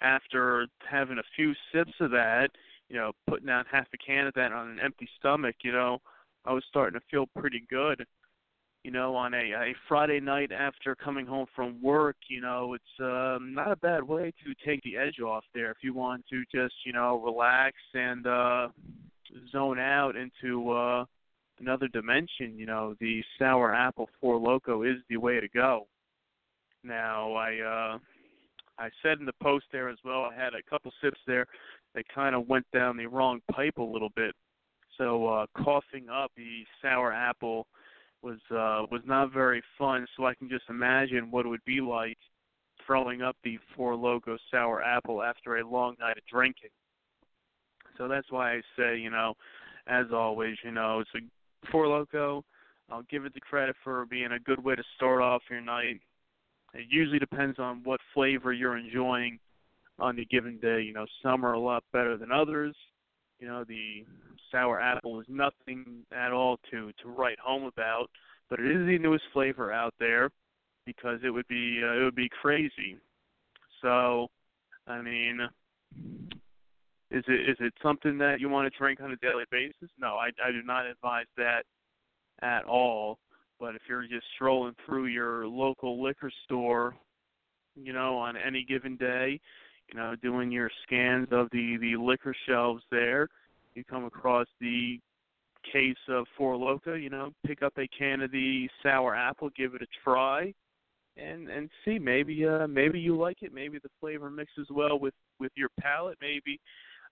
after 0.00 0.66
having 0.84 1.18
a 1.18 1.30
few 1.36 1.54
sips 1.72 1.92
of 2.00 2.10
that, 2.10 2.48
you 2.88 2.96
know, 2.96 3.12
putting 3.28 3.46
down 3.46 3.66
half 3.70 3.86
a 3.94 3.98
can 3.98 4.26
of 4.26 4.34
that 4.34 4.50
on 4.50 4.68
an 4.68 4.80
empty 4.80 5.08
stomach, 5.16 5.54
you 5.62 5.70
know, 5.70 6.00
I 6.44 6.52
was 6.52 6.64
starting 6.68 6.98
to 6.98 7.06
feel 7.08 7.26
pretty 7.38 7.62
good 7.70 8.04
you 8.88 8.94
know, 8.94 9.14
on 9.14 9.34
a, 9.34 9.52
a 9.52 9.74
Friday 9.86 10.18
night 10.18 10.50
after 10.50 10.94
coming 10.94 11.26
home 11.26 11.44
from 11.54 11.76
work, 11.82 12.16
you 12.30 12.40
know, 12.40 12.72
it's 12.72 12.84
um, 13.00 13.52
not 13.52 13.70
a 13.70 13.76
bad 13.76 14.02
way 14.02 14.32
to 14.42 14.54
take 14.66 14.82
the 14.82 14.96
edge 14.96 15.20
off 15.20 15.44
there 15.52 15.70
if 15.70 15.76
you 15.82 15.92
want 15.92 16.24
to 16.30 16.42
just, 16.50 16.72
you 16.86 16.94
know, 16.94 17.20
relax 17.22 17.76
and 17.92 18.26
uh, 18.26 18.68
zone 19.52 19.78
out 19.78 20.14
into 20.16 20.70
uh, 20.70 21.04
another 21.60 21.86
dimension. 21.88 22.56
You 22.56 22.64
know, 22.64 22.94
the 22.98 23.22
sour 23.38 23.74
apple 23.74 24.08
four 24.22 24.40
loko 24.40 24.90
is 24.90 25.02
the 25.10 25.18
way 25.18 25.38
to 25.38 25.48
go. 25.50 25.86
Now, 26.82 27.34
I 27.34 27.58
uh, 27.58 27.98
I 28.78 28.88
said 29.02 29.18
in 29.18 29.26
the 29.26 29.34
post 29.42 29.66
there 29.70 29.90
as 29.90 29.98
well. 30.02 30.30
I 30.32 30.34
had 30.34 30.54
a 30.54 30.62
couple 30.62 30.90
sips 31.04 31.20
there 31.26 31.44
that 31.94 32.04
kind 32.08 32.34
of 32.34 32.48
went 32.48 32.64
down 32.72 32.96
the 32.96 33.04
wrong 33.04 33.40
pipe 33.52 33.76
a 33.76 33.82
little 33.82 34.12
bit. 34.16 34.34
So 34.96 35.26
uh, 35.26 35.46
coughing 35.62 36.08
up 36.08 36.32
the 36.38 36.64
sour 36.80 37.12
apple 37.12 37.66
was 38.22 38.38
uh, 38.50 38.86
was 38.90 39.02
not 39.04 39.32
very 39.32 39.62
fun. 39.76 40.06
So 40.16 40.26
I 40.26 40.34
can 40.34 40.48
just 40.48 40.64
imagine 40.68 41.30
what 41.30 41.46
it 41.46 41.48
would 41.48 41.64
be 41.64 41.80
like 41.80 42.18
throwing 42.86 43.22
up 43.22 43.36
the 43.44 43.58
Four 43.76 43.94
Loko 43.94 44.36
sour 44.50 44.82
apple 44.82 45.22
after 45.22 45.58
a 45.58 45.68
long 45.68 45.94
night 46.00 46.16
of 46.16 46.26
drinking. 46.30 46.70
So 47.96 48.08
that's 48.08 48.30
why 48.30 48.54
I 48.54 48.60
say, 48.76 48.98
you 48.98 49.10
know, 49.10 49.34
as 49.86 50.06
always, 50.12 50.56
you 50.64 50.70
know, 50.70 51.00
it's 51.00 51.10
a 51.16 51.70
Four 51.70 51.86
Loko. 51.86 52.42
I'll 52.90 53.02
give 53.10 53.24
it 53.24 53.34
the 53.34 53.40
credit 53.40 53.76
for 53.84 54.06
being 54.06 54.32
a 54.32 54.40
good 54.40 54.62
way 54.62 54.74
to 54.74 54.82
start 54.96 55.20
off 55.20 55.42
your 55.50 55.60
night. 55.60 56.00
It 56.74 56.86
usually 56.88 57.18
depends 57.18 57.58
on 57.58 57.82
what 57.84 58.00
flavor 58.14 58.52
you're 58.52 58.78
enjoying 58.78 59.38
on 59.98 60.18
a 60.18 60.24
given 60.24 60.58
day. 60.58 60.82
You 60.82 60.92
know, 60.94 61.06
some 61.22 61.44
are 61.44 61.52
a 61.52 61.60
lot 61.60 61.84
better 61.92 62.16
than 62.16 62.32
others. 62.32 62.74
You 63.38 63.46
know, 63.46 63.64
the 63.64 64.04
sour 64.50 64.80
apple 64.80 65.20
is 65.20 65.26
nothing 65.28 66.04
at 66.12 66.32
all 66.32 66.58
to 66.70 66.92
to 67.02 67.08
write 67.08 67.38
home 67.38 67.64
about, 67.64 68.10
but 68.50 68.60
it 68.60 68.66
is 68.70 68.86
the 68.86 68.98
newest 68.98 69.24
flavor 69.32 69.72
out 69.72 69.94
there 69.98 70.30
because 70.86 71.20
it 71.22 71.30
would 71.30 71.46
be 71.48 71.80
uh, 71.82 72.00
it 72.00 72.04
would 72.04 72.16
be 72.16 72.30
crazy. 72.40 72.96
So, 73.82 74.28
I 74.86 75.00
mean, 75.02 75.40
is 77.10 77.24
it 77.28 77.48
is 77.48 77.56
it 77.60 77.72
something 77.82 78.18
that 78.18 78.40
you 78.40 78.48
want 78.48 78.70
to 78.70 78.78
drink 78.78 79.00
on 79.00 79.12
a 79.12 79.16
daily 79.16 79.44
basis? 79.50 79.90
No, 79.98 80.16
I 80.16 80.30
I 80.44 80.50
do 80.50 80.62
not 80.64 80.86
advise 80.86 81.26
that 81.36 81.62
at 82.42 82.64
all. 82.64 83.18
But 83.60 83.74
if 83.74 83.82
you're 83.88 84.02
just 84.02 84.26
strolling 84.34 84.74
through 84.86 85.06
your 85.06 85.46
local 85.46 86.02
liquor 86.02 86.30
store, 86.44 86.94
you 87.74 87.92
know, 87.92 88.16
on 88.16 88.36
any 88.36 88.64
given 88.64 88.96
day, 88.96 89.40
you 89.88 89.98
know, 89.98 90.14
doing 90.22 90.50
your 90.50 90.70
scans 90.84 91.28
of 91.30 91.48
the 91.50 91.76
the 91.80 91.96
liquor 91.96 92.34
shelves 92.46 92.82
there, 92.90 93.28
you 93.74 93.84
come 93.84 94.04
across 94.04 94.46
the 94.60 95.00
case 95.72 95.96
of 96.08 96.26
Four 96.36 96.54
Loko, 96.54 97.00
you 97.00 97.10
know, 97.10 97.32
pick 97.46 97.62
up 97.62 97.72
a 97.78 97.88
can 97.88 98.22
of 98.22 98.30
the 98.30 98.68
sour 98.82 99.14
apple, 99.14 99.50
give 99.56 99.74
it 99.74 99.82
a 99.82 99.86
try, 100.04 100.52
and 101.16 101.48
and 101.48 101.70
see 101.84 101.98
maybe 101.98 102.46
uh 102.46 102.66
maybe 102.66 102.98
you 102.98 103.16
like 103.16 103.42
it, 103.42 103.52
maybe 103.52 103.78
the 103.78 103.90
flavor 104.00 104.30
mixes 104.30 104.68
well 104.70 104.98
with 104.98 105.14
with 105.38 105.52
your 105.56 105.68
palate, 105.80 106.18
maybe 106.20 106.60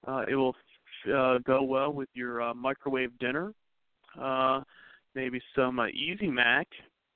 uh 0.06 0.24
it 0.28 0.34
will 0.34 0.54
uh, 1.14 1.38
go 1.46 1.62
well 1.62 1.92
with 1.92 2.08
your 2.14 2.42
uh, 2.42 2.54
microwave 2.54 3.16
dinner. 3.18 3.52
Uh 4.20 4.60
maybe 5.14 5.40
some 5.54 5.78
uh, 5.78 5.86
Easy 5.88 6.28
Mac 6.28 6.68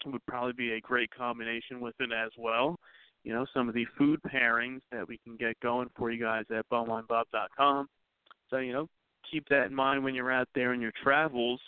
would 0.07 0.25
probably 0.27 0.55
be 0.55 0.73
a 0.73 0.81
great 0.81 1.11
combination 1.15 1.81
with 1.81 1.95
it 2.01 2.11
as 2.13 2.31
well. 2.39 2.79
You 3.25 3.35
know, 3.35 3.47
some 3.53 3.69
of 3.69 3.75
the 3.75 3.87
food 3.99 4.21
pairings 4.23 4.81
that 4.91 5.07
we 5.07 5.19
can 5.19 5.37
get 5.37 5.59
going 5.61 5.91
for 5.97 6.11
you 6.11 6.23
guys 6.23 6.45
at 6.57 6.69
bumwinebob.com. 6.71 7.89
So, 8.49 8.59
you 8.59 8.73
know, 8.73 8.89
keep 9.31 9.49
that 9.49 9.67
in 9.67 9.75
mind 9.75 10.03
when 10.03 10.15
you're 10.15 10.33
out 10.33 10.49
there 10.55 10.73
in 10.73 10.81
your 10.81 10.93
travels. 11.03 11.61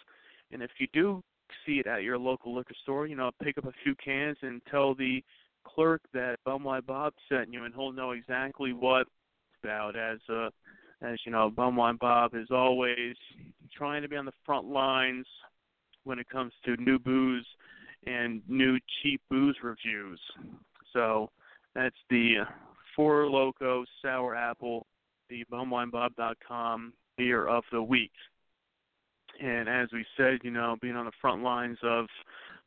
And 0.50 0.62
if 0.62 0.71
you 0.78 0.87
do 0.92 1.23
see 1.66 1.78
it 1.78 1.87
at 1.87 2.02
your 2.02 2.18
local 2.18 2.54
liquor 2.54 2.75
store, 2.82 3.06
you 3.06 3.16
know, 3.16 3.30
pick 3.42 3.59
up 3.59 3.66
a 3.66 3.73
few 3.82 3.94
cans 3.97 4.37
and 4.42 4.62
tell 4.71 4.94
the 4.94 5.23
clerk 5.64 6.00
that 6.12 6.37
Bumwine 6.47 6.87
Bob 6.87 7.12
sent 7.28 7.52
you, 7.52 7.64
and 7.64 7.75
he'll 7.75 7.92
know 7.92 8.12
exactly 8.12 8.73
what 8.73 9.06
about. 9.62 9.97
As 9.97 10.18
uh, 10.28 10.49
as 11.02 11.18
you 11.25 11.32
know, 11.32 11.50
Bumwine 11.50 11.99
Bob 11.99 12.35
is 12.35 12.49
always 12.50 13.16
trying 13.76 14.02
to 14.02 14.09
be 14.09 14.16
on 14.16 14.25
the 14.25 14.32
front 14.44 14.66
lines 14.66 15.26
when 16.04 16.18
it 16.18 16.28
comes 16.28 16.52
to 16.64 16.76
new 16.76 16.99
booze 16.99 17.47
and 18.06 18.42
new 18.49 18.78
cheap 19.02 19.21
booze 19.30 19.56
reviews. 19.62 20.21
So 20.92 21.30
that's 21.75 21.97
the 22.11 22.45
Four 22.95 23.25
Loko 23.25 23.85
Sour 24.02 24.35
Apple, 24.35 24.87
the 25.29 25.45
bumwinebob.com 25.50 26.93
beer 27.17 27.47
of 27.47 27.64
the 27.73 27.83
week. 27.83 28.12
And 29.43 29.69
as 29.69 29.88
we 29.93 30.05
said, 30.17 30.38
you 30.43 30.50
know, 30.50 30.76
being 30.81 30.97
on 30.97 31.07
the 31.07 31.12
front 31.21 31.43
lines 31.43 31.79
of 31.83 32.07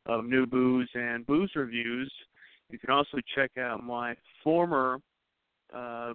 of 0.06 0.24
new 0.24 0.46
booze 0.46 0.88
and 0.94 1.26
booze 1.26 1.50
reviews, 1.56 2.12
you 2.70 2.78
can 2.78 2.90
also 2.90 3.18
check 3.34 3.50
out 3.58 3.82
my 3.82 4.14
former 4.42 5.00
uh, 5.74 6.14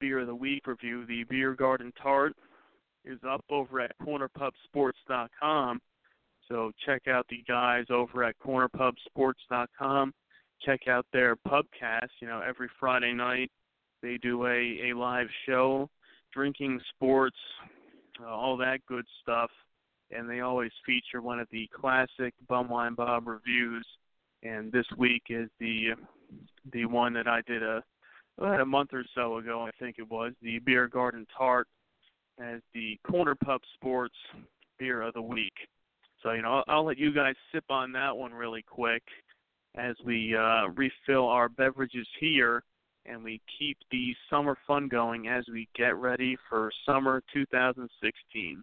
beer 0.00 0.20
of 0.20 0.26
the 0.26 0.34
week 0.34 0.66
review. 0.66 1.04
The 1.06 1.24
Beer 1.24 1.54
Garden 1.54 1.92
Tart 2.02 2.34
is 3.04 3.18
up 3.28 3.44
over 3.50 3.80
at 3.80 3.92
cornerpubsports.com. 4.02 5.80
So 6.48 6.72
check 6.84 7.08
out 7.08 7.26
the 7.28 7.42
guys 7.48 7.84
over 7.90 8.24
at 8.24 8.36
cornerpubsports.com. 8.44 10.12
Check 10.64 10.88
out 10.88 11.06
their 11.12 11.36
pubcast. 11.36 12.08
You 12.20 12.28
know, 12.28 12.40
every 12.46 12.68
Friday 12.78 13.12
night 13.12 13.50
they 14.02 14.18
do 14.18 14.46
a, 14.46 14.90
a 14.90 14.96
live 14.96 15.28
show, 15.46 15.88
drinking, 16.32 16.80
sports, 16.94 17.36
uh, 18.20 18.28
all 18.28 18.56
that 18.56 18.78
good 18.86 19.04
stuff 19.22 19.50
and 20.10 20.28
they 20.28 20.40
always 20.40 20.70
feature 20.84 21.20
one 21.20 21.40
of 21.40 21.48
the 21.50 21.68
classic 21.78 22.34
Bumwine 22.48 22.96
Bob 22.96 23.26
reviews. 23.26 23.86
And 24.42 24.70
this 24.70 24.86
week 24.96 25.24
is 25.28 25.48
the 25.58 25.94
the 26.72 26.84
one 26.84 27.12
that 27.14 27.26
I 27.26 27.40
did 27.46 27.62
a 27.62 27.82
about 28.38 28.60
a 28.60 28.66
month 28.66 28.90
or 28.92 29.04
so 29.14 29.38
ago, 29.38 29.62
I 29.62 29.70
think 29.78 29.96
it 29.98 30.10
was 30.10 30.32
the 30.42 30.58
Beer 30.58 30.88
Garden 30.88 31.26
Tart 31.36 31.66
as 32.38 32.60
the 32.74 32.98
Corner 33.08 33.34
Pub 33.34 33.62
Sports 33.74 34.14
Beer 34.78 35.00
of 35.02 35.14
the 35.14 35.22
Week. 35.22 35.54
So 36.22 36.32
you 36.32 36.42
know, 36.42 36.56
I'll, 36.56 36.64
I'll 36.68 36.84
let 36.84 36.98
you 36.98 37.12
guys 37.12 37.34
sip 37.52 37.64
on 37.70 37.92
that 37.92 38.16
one 38.16 38.32
really 38.32 38.62
quick 38.62 39.02
as 39.76 39.94
we 40.04 40.34
uh, 40.34 40.68
refill 40.74 41.26
our 41.28 41.48
beverages 41.48 42.06
here 42.18 42.62
and 43.04 43.22
we 43.22 43.40
keep 43.58 43.78
the 43.90 44.14
summer 44.28 44.56
fun 44.66 44.88
going 44.88 45.28
as 45.28 45.44
we 45.48 45.68
get 45.76 45.96
ready 45.96 46.36
for 46.48 46.70
summer 46.84 47.22
2016. 47.32 48.62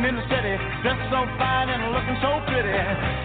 meeting 0.00 0.16
in 0.16 0.24
the 0.24 0.26
city, 0.32 0.54
dressed 0.80 1.06
so 1.12 1.20
fine 1.36 1.68
and 1.68 1.92
looking 1.92 2.16
so 2.24 2.40
pretty. 2.48 2.72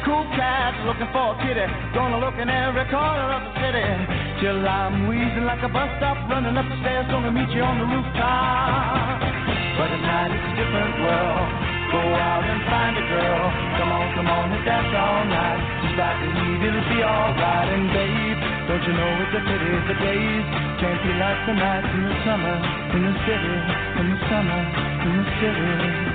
Cool 0.03 0.27
cat 0.35 0.75
looking 0.83 1.07
for 1.15 1.31
a 1.31 1.35
kitty, 1.39 1.63
gonna 1.95 2.19
look 2.19 2.35
in 2.35 2.49
every 2.51 2.83
corner 2.91 3.27
of 3.31 3.41
the 3.47 3.53
city. 3.63 3.87
Till 4.43 4.59
I'm 4.59 5.07
wheezing 5.07 5.47
like 5.47 5.63
a 5.63 5.71
bus 5.71 5.87
stop, 5.97 6.19
running 6.27 6.55
up 6.59 6.67
the 6.67 6.77
stairs, 6.83 7.07
gonna 7.07 7.31
meet 7.31 7.49
you 7.55 7.63
on 7.63 7.79
the 7.79 7.87
rooftop. 7.87 9.23
But 9.79 9.89
at 9.91 10.03
night 10.03 10.31
it's 10.35 10.47
a 10.51 10.53
different 10.59 10.95
world. 10.99 11.47
Go 11.95 12.01
out 12.11 12.43
and 12.43 12.61
find 12.67 12.93
a 12.99 13.05
girl. 13.07 13.45
Come 13.79 13.91
on, 13.95 14.05
come 14.15 14.27
on 14.27 14.51
and 14.51 14.63
dance 14.67 14.91
all 14.91 15.23
night. 15.31 15.59
Just 15.79 15.95
like 15.95 16.17
the 16.19 16.29
heat, 16.35 16.59
it'll 16.59 16.87
be 16.91 16.99
alright. 17.03 17.69
And 17.71 17.87
babe, 17.95 18.39
don't 18.67 18.83
you 18.83 18.93
know 18.99 19.11
it's 19.23 19.35
a 19.35 19.41
pity 19.47 19.71
the 19.79 19.95
days 20.03 20.45
can't 20.81 20.99
be 21.07 21.11
like 21.15 21.39
the 21.47 21.55
nights 21.55 21.87
in 21.87 22.03
the 22.03 22.15
summer, 22.27 22.55
in 22.99 23.01
the 23.07 23.15
city, 23.23 23.55
in 23.95 24.05
the 24.11 24.17
summer, 24.27 24.59
in 25.07 25.13
the 25.23 25.25
city. 25.39 26.14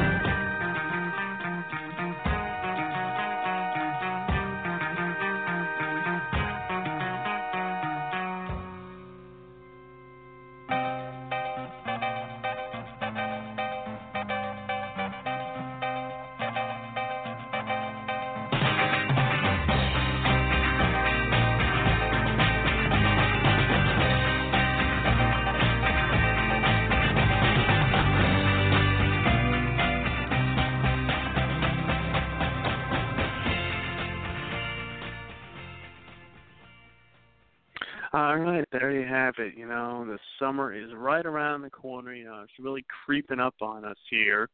have 39.37 39.45
it. 39.45 39.57
You 39.57 39.67
know, 39.67 40.05
the 40.05 40.17
summer 40.39 40.73
is 40.73 40.89
right 40.95 41.25
around 41.25 41.61
the 41.61 41.69
corner. 41.69 42.13
You 42.13 42.25
know, 42.25 42.41
it's 42.43 42.53
really 42.59 42.85
creeping 43.05 43.39
up 43.39 43.55
on 43.61 43.85
us 43.85 43.97
here. 44.09 44.49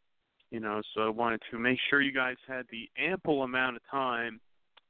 You 0.52 0.60
know, 0.60 0.82
so 0.96 1.02
I 1.02 1.10
wanted 1.10 1.42
to 1.52 1.60
make 1.60 1.78
sure 1.90 2.02
you 2.02 2.14
guys 2.14 2.38
had 2.48 2.66
the 2.72 2.90
ample 2.98 3.44
amount 3.44 3.76
of 3.76 3.82
time 3.92 4.40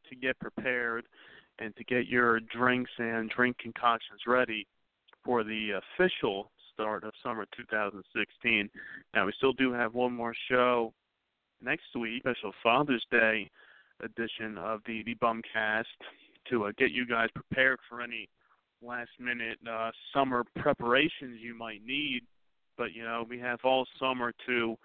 to 0.09 0.15
get 0.15 0.39
prepared 0.39 1.05
and 1.59 1.75
to 1.75 1.83
get 1.83 2.07
your 2.07 2.39
drinks 2.39 2.91
and 2.99 3.29
drink 3.29 3.57
concoctions 3.57 4.21
ready 4.27 4.67
for 5.25 5.43
the 5.43 5.81
official 5.97 6.51
start 6.73 7.03
of 7.03 7.11
summer 7.23 7.45
2016. 7.57 8.69
Now, 9.15 9.25
we 9.25 9.33
still 9.37 9.53
do 9.53 9.73
have 9.73 9.95
one 9.95 10.13
more 10.13 10.35
show 10.49 10.93
next 11.61 11.95
week, 11.99 12.21
special 12.21 12.53
Father's 12.61 13.05
Day 13.09 13.49
edition 14.03 14.59
of 14.59 14.81
the, 14.85 15.01
the 15.03 15.15
Bumcast 15.15 15.85
to 16.51 16.65
uh, 16.65 16.71
get 16.77 16.91
you 16.91 17.07
guys 17.07 17.29
prepared 17.33 17.79
for 17.89 18.01
any 18.01 18.29
last 18.81 19.09
minute 19.19 19.57
uh, 19.69 19.91
summer 20.13 20.43
preparations 20.57 21.39
you 21.41 21.55
might 21.55 21.85
need. 21.85 22.21
But 22.77 22.93
you 22.93 23.03
know, 23.03 23.25
we 23.27 23.39
have 23.39 23.59
all 23.63 23.85
summer 23.99 24.33
to 24.45 24.77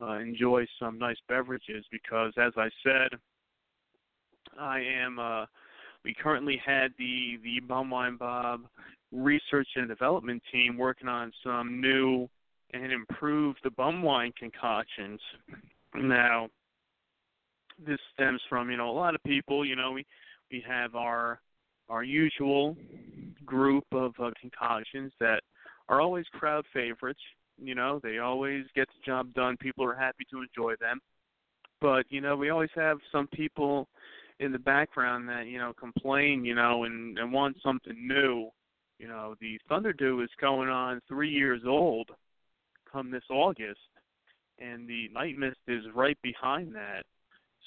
uh, 0.00 0.18
enjoy 0.18 0.66
some 0.78 0.98
nice 0.98 1.18
beverages 1.28 1.84
because, 1.90 2.32
as 2.38 2.52
I 2.56 2.68
said, 2.82 3.18
I 4.58 4.80
am 4.80 5.18
uh, 5.18 5.46
we 6.04 6.14
currently 6.14 6.60
had 6.64 6.92
the 6.98 7.38
the 7.42 7.60
Bumwine 7.66 8.18
Bob 8.18 8.62
research 9.12 9.68
and 9.76 9.88
development 9.88 10.42
team 10.52 10.76
working 10.76 11.08
on 11.08 11.32
some 11.44 11.80
new 11.80 12.28
and 12.72 12.92
improved 12.92 13.58
the 13.64 13.70
Bumwine 13.70 14.34
concoctions. 14.36 15.20
Now, 15.94 16.48
this 17.84 17.98
stems 18.14 18.40
from 18.48 18.70
you 18.70 18.76
know 18.76 18.90
a 18.90 18.92
lot 18.92 19.14
of 19.14 19.22
people. 19.24 19.64
You 19.64 19.76
know, 19.76 19.92
we 19.92 20.06
we 20.50 20.62
have 20.66 20.94
our 20.94 21.40
our 21.88 22.04
usual 22.04 22.76
group 23.50 23.84
of 23.92 24.12
uh, 24.22 24.30
concoctions 24.40 25.12
that 25.20 25.40
are 25.88 26.00
always 26.00 26.24
crowd 26.32 26.64
favorites. 26.72 27.20
You 27.58 27.74
know, 27.74 28.00
they 28.02 28.18
always 28.18 28.64
get 28.74 28.88
the 28.88 29.04
job 29.04 29.34
done. 29.34 29.56
People 29.58 29.84
are 29.84 29.94
happy 29.94 30.24
to 30.30 30.42
enjoy 30.42 30.74
them. 30.80 31.00
But 31.80 32.06
you 32.08 32.20
know, 32.20 32.36
we 32.36 32.50
always 32.50 32.70
have 32.74 32.98
some 33.10 33.26
people 33.28 33.88
in 34.38 34.52
the 34.52 34.58
background 34.58 35.28
that 35.28 35.46
you 35.46 35.58
know 35.58 35.72
complain, 35.78 36.44
you 36.44 36.54
know, 36.54 36.84
and 36.84 37.18
and 37.18 37.32
want 37.32 37.56
something 37.62 37.96
new. 38.06 38.48
You 38.98 39.08
know, 39.08 39.34
the 39.40 39.58
Thunderdew 39.70 40.22
is 40.22 40.30
going 40.40 40.68
on 40.68 41.00
three 41.08 41.30
years 41.30 41.62
old 41.66 42.10
come 42.90 43.10
this 43.10 43.22
August, 43.30 43.80
and 44.58 44.88
the 44.88 45.08
Night 45.12 45.38
Mist 45.38 45.58
is 45.68 45.84
right 45.94 46.18
behind 46.22 46.74
that. 46.74 47.04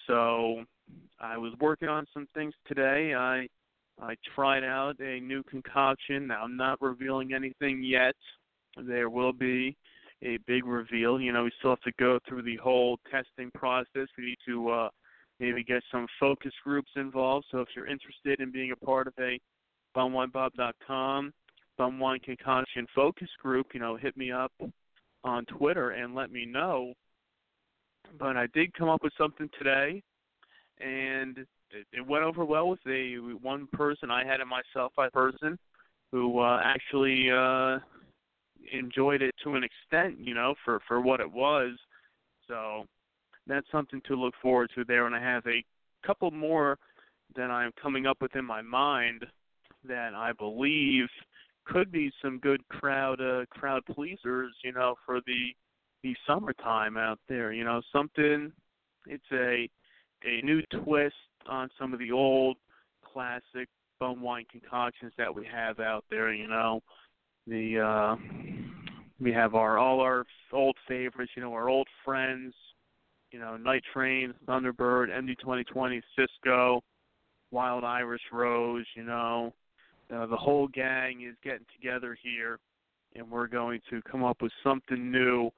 So 0.08 0.64
I 1.20 1.38
was 1.38 1.54
working 1.60 1.88
on 1.90 2.06
some 2.14 2.28
things 2.34 2.54
today. 2.68 3.14
I 3.16 3.48
I 4.04 4.16
tried 4.36 4.64
out 4.64 5.00
a 5.00 5.20
new 5.22 5.44
concoction. 5.44 6.28
Now 6.28 6.44
I'm 6.44 6.58
not 6.58 6.82
revealing 6.82 7.34
anything 7.34 7.84
yet. 7.84 8.16
There 8.78 9.10
will 9.10 9.34
be 9.34 9.78
a 10.22 10.38
big 10.46 10.66
reveal. 10.66 11.22
You 11.22 11.32
know, 11.32 11.44
we 11.46 11.52
still 11.60 11.72
have 11.72 11.82
to 11.82 11.92
go 12.00 12.20
through 12.28 12.44
the 12.44 12.58
whole 12.58 12.98
testing 13.10 13.50
process. 13.52 14.08
We 14.18 14.26
need 14.26 14.38
to 14.48 14.70
uh, 14.70 14.90
maybe 15.40 15.64
get 15.64 15.84
some 15.92 16.06
focus 16.20 16.52
groups 16.64 16.92
involved. 16.96 17.46
So 17.50 17.60
if 17.60 17.70
you're 17.76 17.88
interested 17.88 18.42
in 18.42 18.52
being 18.52 18.72
a 18.72 18.86
part 18.86 19.08
of 19.08 19.14
a 19.20 19.40
bumwinebob.com 19.96 21.34
bumwine 21.80 22.22
concoction 22.22 22.86
focus 22.94 23.30
group, 23.42 23.68
you 23.74 23.80
know, 23.80 23.96
hit 23.96 24.16
me 24.16 24.32
up 24.32 24.52
on 25.24 25.46
Twitter 25.46 25.92
and 25.92 26.14
let 26.14 26.32
me 26.32 26.46
know. 26.46 26.94
But 28.20 28.38
I 28.38 28.48
did 28.54 28.74
come 28.74 28.90
up 28.90 29.02
with 29.02 29.14
something 29.18 29.50
today, 29.58 30.04
and 30.80 31.38
it, 31.74 31.88
it 31.92 32.08
went 32.08 32.24
over 32.24 32.46
well 32.46 32.70
with 32.70 32.80
a 32.88 33.16
one 33.42 33.68
person. 33.74 34.12
I 34.12 34.26
had 34.26 34.40
it 34.40 34.48
myself, 34.48 34.94
a 34.98 35.10
person 35.12 35.58
who 36.12 36.40
uh, 36.40 36.62
actually 36.64 37.30
uh, 37.32 37.80
enjoyed 38.72 39.22
it 39.22 39.34
to 39.44 39.56
an 39.56 39.64
extent, 39.64 40.20
you 40.20 40.34
know, 40.34 40.54
for 40.64 40.80
for 40.88 41.02
what 41.02 41.20
it 41.20 41.32
was. 41.32 41.72
So 42.48 42.86
that's 43.48 43.68
something 43.72 44.02
to 44.08 44.16
look 44.16 44.34
forward 44.42 44.72
to 44.76 44.84
there. 44.86 45.06
And 45.06 45.16
I 45.16 45.22
have 45.22 45.46
a 45.48 45.64
couple 46.06 46.32
more 46.32 46.78
that 47.36 47.50
I'm 47.50 47.72
coming 47.82 48.06
up 48.06 48.18
with 48.22 48.36
in 48.36 48.46
my 48.46 48.62
mind 48.62 49.26
that 49.88 50.14
I 50.14 50.32
believe 50.34 51.08
could 51.66 51.92
be 51.92 52.12
some 52.22 52.40
good 52.40 52.66
crowd 52.68 53.22
uh, 53.22 53.46
crowd 53.50 53.84
pleasers, 53.86 54.54
you 54.64 54.72
know, 54.72 54.96
for 55.06 55.20
the 55.26 55.54
the 56.04 56.16
summertime 56.28 56.98
out 56.98 57.20
there. 57.28 57.54
You 57.54 57.64
know, 57.64 57.82
something. 57.92 58.52
It's 59.08 59.24
a 59.32 59.70
a 60.26 60.42
new 60.46 60.62
twist 60.84 61.16
on 61.48 61.70
some 61.80 61.94
of 61.94 62.00
the 62.00 62.12
old 62.12 62.58
classic 63.04 63.70
bum 64.00 64.22
wine 64.22 64.46
concoctions 64.52 65.14
that 65.18 65.34
we 65.34 65.46
have 65.46 65.80
out 65.80 66.04
there. 66.10 66.34
You 66.34 66.48
know, 66.48 66.82
the 67.48 67.80
uh, 67.80 68.16
we 69.20 69.32
have 69.32 69.56
our 69.56 69.78
all 69.78 70.00
our 70.02 70.26
old 70.52 70.78
favorites. 70.88 71.32
You 71.36 71.44
know, 71.44 71.54
our 71.54 71.70
old 71.70 71.88
friends. 72.04 72.54
You 73.32 73.40
know, 73.40 73.58
Night 73.58 73.82
Train, 73.92 74.32
Thunderbird, 74.46 75.10
MD 75.10 75.36
2020, 75.40 76.04
Cisco, 76.16 76.84
Wild 77.50 77.84
Irish 77.84 78.22
Rose. 78.32 78.86
You 78.96 79.04
know, 79.04 79.54
uh, 80.14 80.28
the 80.28 80.38
whole 80.38 80.68
gang 80.68 81.24
is 81.28 81.36
getting 81.44 81.66
together 81.76 82.16
here, 82.22 82.60
and 83.16 83.32
we're 83.32 83.48
going 83.48 83.80
to 83.90 84.04
come 84.04 84.24
up 84.24 84.44
with 84.44 84.52
something 84.64 85.12
new 85.12 85.50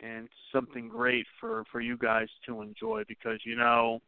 and 0.00 0.28
something 0.52 0.88
great 0.88 1.26
for 1.40 1.64
for 1.72 1.80
you 1.80 1.96
guys 1.96 2.28
to 2.46 2.62
enjoy 2.62 3.02
because 3.08 3.38
you 3.44 3.56
know 3.56 4.00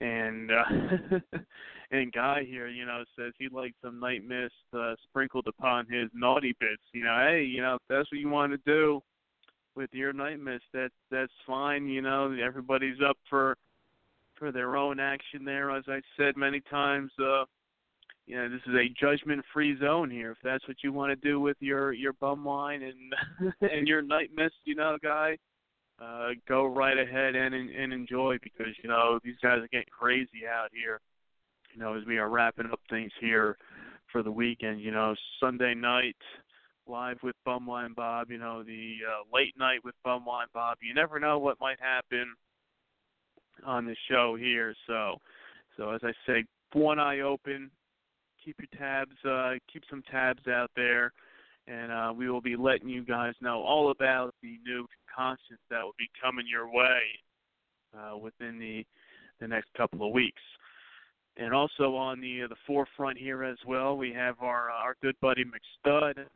and 0.00 0.50
uh 0.50 1.18
and 1.90 2.12
guy 2.12 2.44
here 2.46 2.68
you 2.68 2.84
know 2.84 3.04
says 3.16 3.32
he 3.38 3.48
likes 3.48 3.74
some 3.82 4.00
night 4.00 4.26
mist 4.26 4.52
uh, 4.76 4.94
sprinkled 5.04 5.46
upon 5.46 5.86
his 5.86 6.10
naughty 6.14 6.54
bits 6.58 6.82
you 6.92 7.04
know 7.04 7.26
hey 7.28 7.42
you 7.42 7.62
know 7.62 7.74
if 7.74 7.82
that's 7.88 8.10
what 8.10 8.20
you 8.20 8.28
want 8.28 8.52
to 8.52 8.58
do 8.66 9.00
with 9.76 9.90
your 9.92 10.12
night 10.12 10.40
mist 10.40 10.64
that's 10.72 10.94
that's 11.10 11.32
fine 11.46 11.86
you 11.86 12.02
know 12.02 12.36
everybody's 12.44 12.98
up 13.08 13.16
for 13.30 13.56
for 14.36 14.50
their 14.50 14.76
own 14.76 14.98
action 14.98 15.44
there 15.44 15.70
as 15.70 15.84
i 15.88 16.00
said 16.16 16.36
many 16.36 16.60
times 16.70 17.10
uh 17.20 17.44
you 18.26 18.36
know, 18.36 18.48
this 18.48 18.60
is 18.66 18.74
a 18.74 18.88
judgment-free 18.98 19.78
zone 19.80 20.10
here. 20.10 20.30
If 20.30 20.38
that's 20.42 20.66
what 20.66 20.78
you 20.82 20.92
want 20.92 21.10
to 21.10 21.28
do 21.28 21.40
with 21.40 21.56
your 21.60 21.92
your 21.92 22.14
bum 22.14 22.44
wine 22.44 22.82
and 22.82 23.52
and 23.60 23.86
your 23.86 24.02
night 24.02 24.30
mist, 24.34 24.54
you 24.64 24.74
know, 24.74 24.96
guy, 25.02 25.36
uh, 26.00 26.30
go 26.48 26.66
right 26.66 26.98
ahead 26.98 27.34
and 27.34 27.54
and 27.54 27.92
enjoy 27.92 28.36
because 28.42 28.74
you 28.82 28.88
know 28.88 29.18
these 29.24 29.36
guys 29.42 29.58
are 29.58 29.68
getting 29.68 29.86
crazy 29.90 30.46
out 30.48 30.70
here. 30.72 31.00
You 31.72 31.80
know, 31.80 31.94
as 31.94 32.04
we 32.06 32.18
are 32.18 32.28
wrapping 32.28 32.70
up 32.70 32.80
things 32.88 33.12
here 33.20 33.56
for 34.12 34.22
the 34.22 34.30
weekend. 34.30 34.80
You 34.80 34.90
know, 34.90 35.14
Sunday 35.40 35.74
night 35.74 36.16
live 36.86 37.18
with 37.22 37.36
Bumwine 37.46 37.94
Bob. 37.94 38.30
You 38.30 38.38
know, 38.38 38.62
the 38.62 38.96
uh, 39.06 39.36
late 39.36 39.54
night 39.58 39.80
with 39.84 39.94
Bumwine 40.06 40.52
Bob. 40.52 40.78
You 40.82 40.94
never 40.94 41.20
know 41.20 41.38
what 41.38 41.60
might 41.60 41.80
happen 41.80 42.34
on 43.64 43.86
the 43.86 43.96
show 44.10 44.36
here. 44.38 44.74
So, 44.86 45.16
so 45.76 45.90
as 45.90 46.00
I 46.02 46.12
say, 46.26 46.44
one 46.72 46.98
eye 46.98 47.20
open, 47.20 47.70
keep 48.44 48.56
your 48.58 48.80
tabs, 48.80 49.16
uh, 49.24 49.54
keep 49.72 49.84
some 49.88 50.02
tabs 50.10 50.46
out 50.48 50.70
there, 50.76 51.12
and 51.66 51.92
uh, 51.92 52.12
we 52.14 52.28
will 52.28 52.40
be 52.40 52.56
letting 52.56 52.88
you 52.88 53.04
guys 53.04 53.34
know 53.40 53.62
all 53.62 53.90
about 53.90 54.34
the 54.42 54.58
new 54.66 54.86
constants 55.14 55.62
that 55.70 55.82
will 55.82 55.96
be 55.98 56.08
coming 56.22 56.46
your 56.48 56.66
way 56.66 57.00
uh, 57.96 58.16
within 58.16 58.58
the 58.58 58.84
the 59.40 59.48
next 59.48 59.72
couple 59.76 60.06
of 60.06 60.12
weeks. 60.12 60.42
And 61.36 61.52
also 61.52 61.96
on 61.96 62.20
the 62.20 62.42
uh, 62.42 62.48
the 62.48 62.56
forefront 62.66 63.18
here 63.18 63.42
as 63.42 63.58
well, 63.66 63.96
we 63.96 64.12
have 64.12 64.36
our 64.40 64.70
uh, 64.70 64.74
our 64.74 64.96
good 65.02 65.16
buddy 65.20 65.44
McStud, 65.44 66.26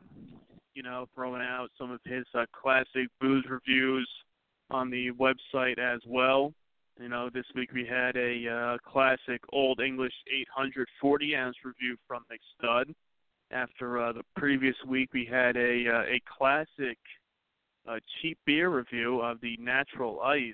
you 0.73 0.83
know, 0.83 1.07
throwing 1.15 1.41
out 1.41 1.69
some 1.77 1.91
of 1.91 1.99
his 2.05 2.25
uh, 2.35 2.45
classic 2.51 3.07
booze 3.21 3.45
reviews 3.49 4.09
on 4.69 4.89
the 4.89 5.11
website 5.11 5.79
as 5.79 6.01
well. 6.05 6.53
You 6.99 7.07
know, 7.07 7.29
this 7.33 7.45
week 7.55 7.71
we 7.71 7.85
had 7.85 8.17
a 8.17 8.47
uh, 8.49 8.77
classic 8.89 9.41
Old 9.53 9.79
English 9.79 10.13
840 10.29 11.35
ounce 11.35 11.55
review 11.63 11.95
from 12.05 12.25
McStud. 12.29 12.93
After 13.51 14.03
uh, 14.03 14.11
the 14.11 14.23
previous 14.35 14.75
week, 14.85 15.13
we 15.13 15.25
had 15.25 15.55
a 15.55 15.85
uh, 15.87 16.01
a 16.01 16.21
classic 16.37 16.97
uh, 17.87 17.99
cheap 18.21 18.37
beer 18.45 18.69
review 18.69 19.21
of 19.21 19.39
the 19.41 19.57
Natural 19.57 20.21
Ice 20.21 20.53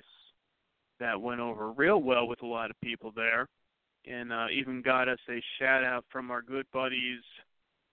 that 1.00 1.20
went 1.20 1.40
over 1.40 1.72
real 1.72 2.00
well 2.00 2.26
with 2.26 2.42
a 2.42 2.46
lot 2.46 2.70
of 2.70 2.80
people 2.82 3.12
there, 3.14 3.46
and 4.06 4.32
uh, 4.32 4.46
even 4.52 4.82
got 4.82 5.08
us 5.08 5.18
a 5.28 5.42
shout 5.58 5.84
out 5.84 6.04
from 6.10 6.30
our 6.30 6.42
good 6.42 6.66
buddies 6.72 7.20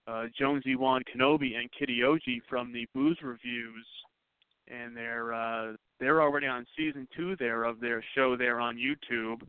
uh, 0.06 0.24
Jonesy 0.38 0.76
Juan 0.76 1.02
Kenobi 1.02 1.56
and 1.56 1.70
Kitty 1.72 2.00
Oji 2.00 2.40
from 2.48 2.72
the 2.72 2.86
Booze 2.94 3.18
Reviews 3.22 3.86
and 4.68 4.96
they're 4.96 5.32
uh, 5.32 5.72
they're 6.00 6.22
already 6.22 6.46
on 6.46 6.66
season 6.76 7.06
two 7.16 7.36
there 7.36 7.64
of 7.64 7.80
their 7.80 8.02
show 8.14 8.36
there 8.36 8.60
on 8.60 8.76
YouTube. 8.76 9.42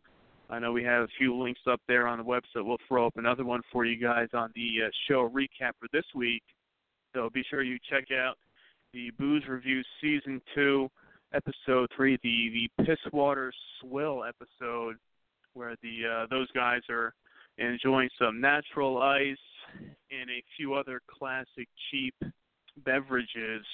I 0.48 0.58
know 0.58 0.72
we 0.72 0.84
have 0.84 1.02
a 1.02 1.08
few 1.18 1.36
links 1.36 1.60
up 1.68 1.80
there 1.88 2.06
on 2.06 2.18
the 2.18 2.24
website. 2.24 2.64
We'll 2.64 2.76
throw 2.86 3.06
up 3.06 3.16
another 3.16 3.44
one 3.44 3.62
for 3.72 3.84
you 3.84 4.00
guys 4.00 4.28
on 4.32 4.52
the 4.54 4.86
uh, 4.86 4.90
show 5.08 5.28
recap 5.28 5.72
for 5.80 5.88
this 5.92 6.04
week. 6.14 6.42
So 7.14 7.30
be 7.30 7.42
sure 7.48 7.62
you 7.62 7.78
check 7.90 8.04
out 8.12 8.36
the 8.96 9.10
Booze 9.18 9.42
Review 9.46 9.82
season 10.00 10.40
two, 10.54 10.90
episode 11.34 11.90
three, 11.94 12.18
the 12.22 12.68
the 12.78 12.84
Pisswater 12.84 13.50
Swill 13.78 14.24
episode, 14.24 14.96
where 15.52 15.74
the 15.82 16.22
uh, 16.22 16.26
those 16.30 16.50
guys 16.52 16.80
are 16.88 17.12
enjoying 17.58 18.08
some 18.18 18.40
natural 18.40 19.02
ice 19.02 19.36
and 20.10 20.30
a 20.30 20.42
few 20.56 20.72
other 20.72 21.02
classic 21.10 21.68
cheap 21.90 22.14
beverages 22.86 23.66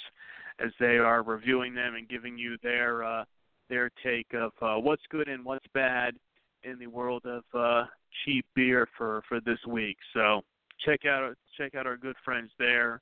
as 0.58 0.72
they 0.80 0.98
are 0.98 1.22
reviewing 1.22 1.72
them 1.72 1.94
and 1.94 2.08
giving 2.08 2.36
you 2.36 2.56
their 2.60 3.04
uh, 3.04 3.24
their 3.68 3.90
take 4.02 4.26
of 4.34 4.50
uh, 4.60 4.74
what's 4.74 5.04
good 5.08 5.28
and 5.28 5.44
what's 5.44 5.66
bad 5.72 6.16
in 6.64 6.80
the 6.80 6.88
world 6.88 7.24
of 7.26 7.44
uh, 7.54 7.84
cheap 8.24 8.44
beer 8.56 8.88
for 8.98 9.22
for 9.28 9.40
this 9.40 9.58
week. 9.68 9.98
So 10.14 10.40
check 10.84 11.04
out 11.06 11.36
check 11.56 11.76
out 11.76 11.86
our 11.86 11.96
good 11.96 12.16
friends 12.24 12.50
there, 12.58 13.00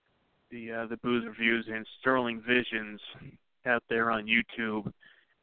the 0.51 0.73
uh, 0.73 0.87
the 0.87 0.97
booze 0.99 1.25
reviews 1.27 1.67
and 1.73 1.87
Sterling 2.01 2.43
Visions 2.47 3.01
out 3.67 3.83
there 3.89 4.11
on 4.11 4.27
YouTube. 4.27 4.93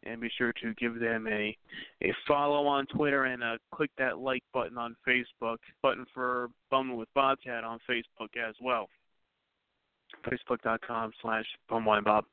And 0.03 0.21
be 0.21 0.29
sure 0.37 0.53
to 0.61 0.73
give 0.75 0.99
them 0.99 1.27
a 1.27 1.57
a 2.03 2.13
follow 2.27 2.65
on 2.67 2.85
Twitter 2.85 3.25
and 3.25 3.43
uh, 3.43 3.57
click 3.73 3.91
that 3.97 4.19
like 4.19 4.43
button 4.53 4.77
on 4.77 4.95
Facebook, 5.07 5.57
button 5.81 6.05
for 6.13 6.49
Bumming 6.71 6.97
with 6.97 7.09
Bobcat 7.13 7.63
on 7.63 7.79
Facebook 7.89 8.37
as 8.37 8.55
well 8.61 8.87
facebook.com 10.25 11.11
slash 11.21 11.45
bumwinebob. 11.69 12.23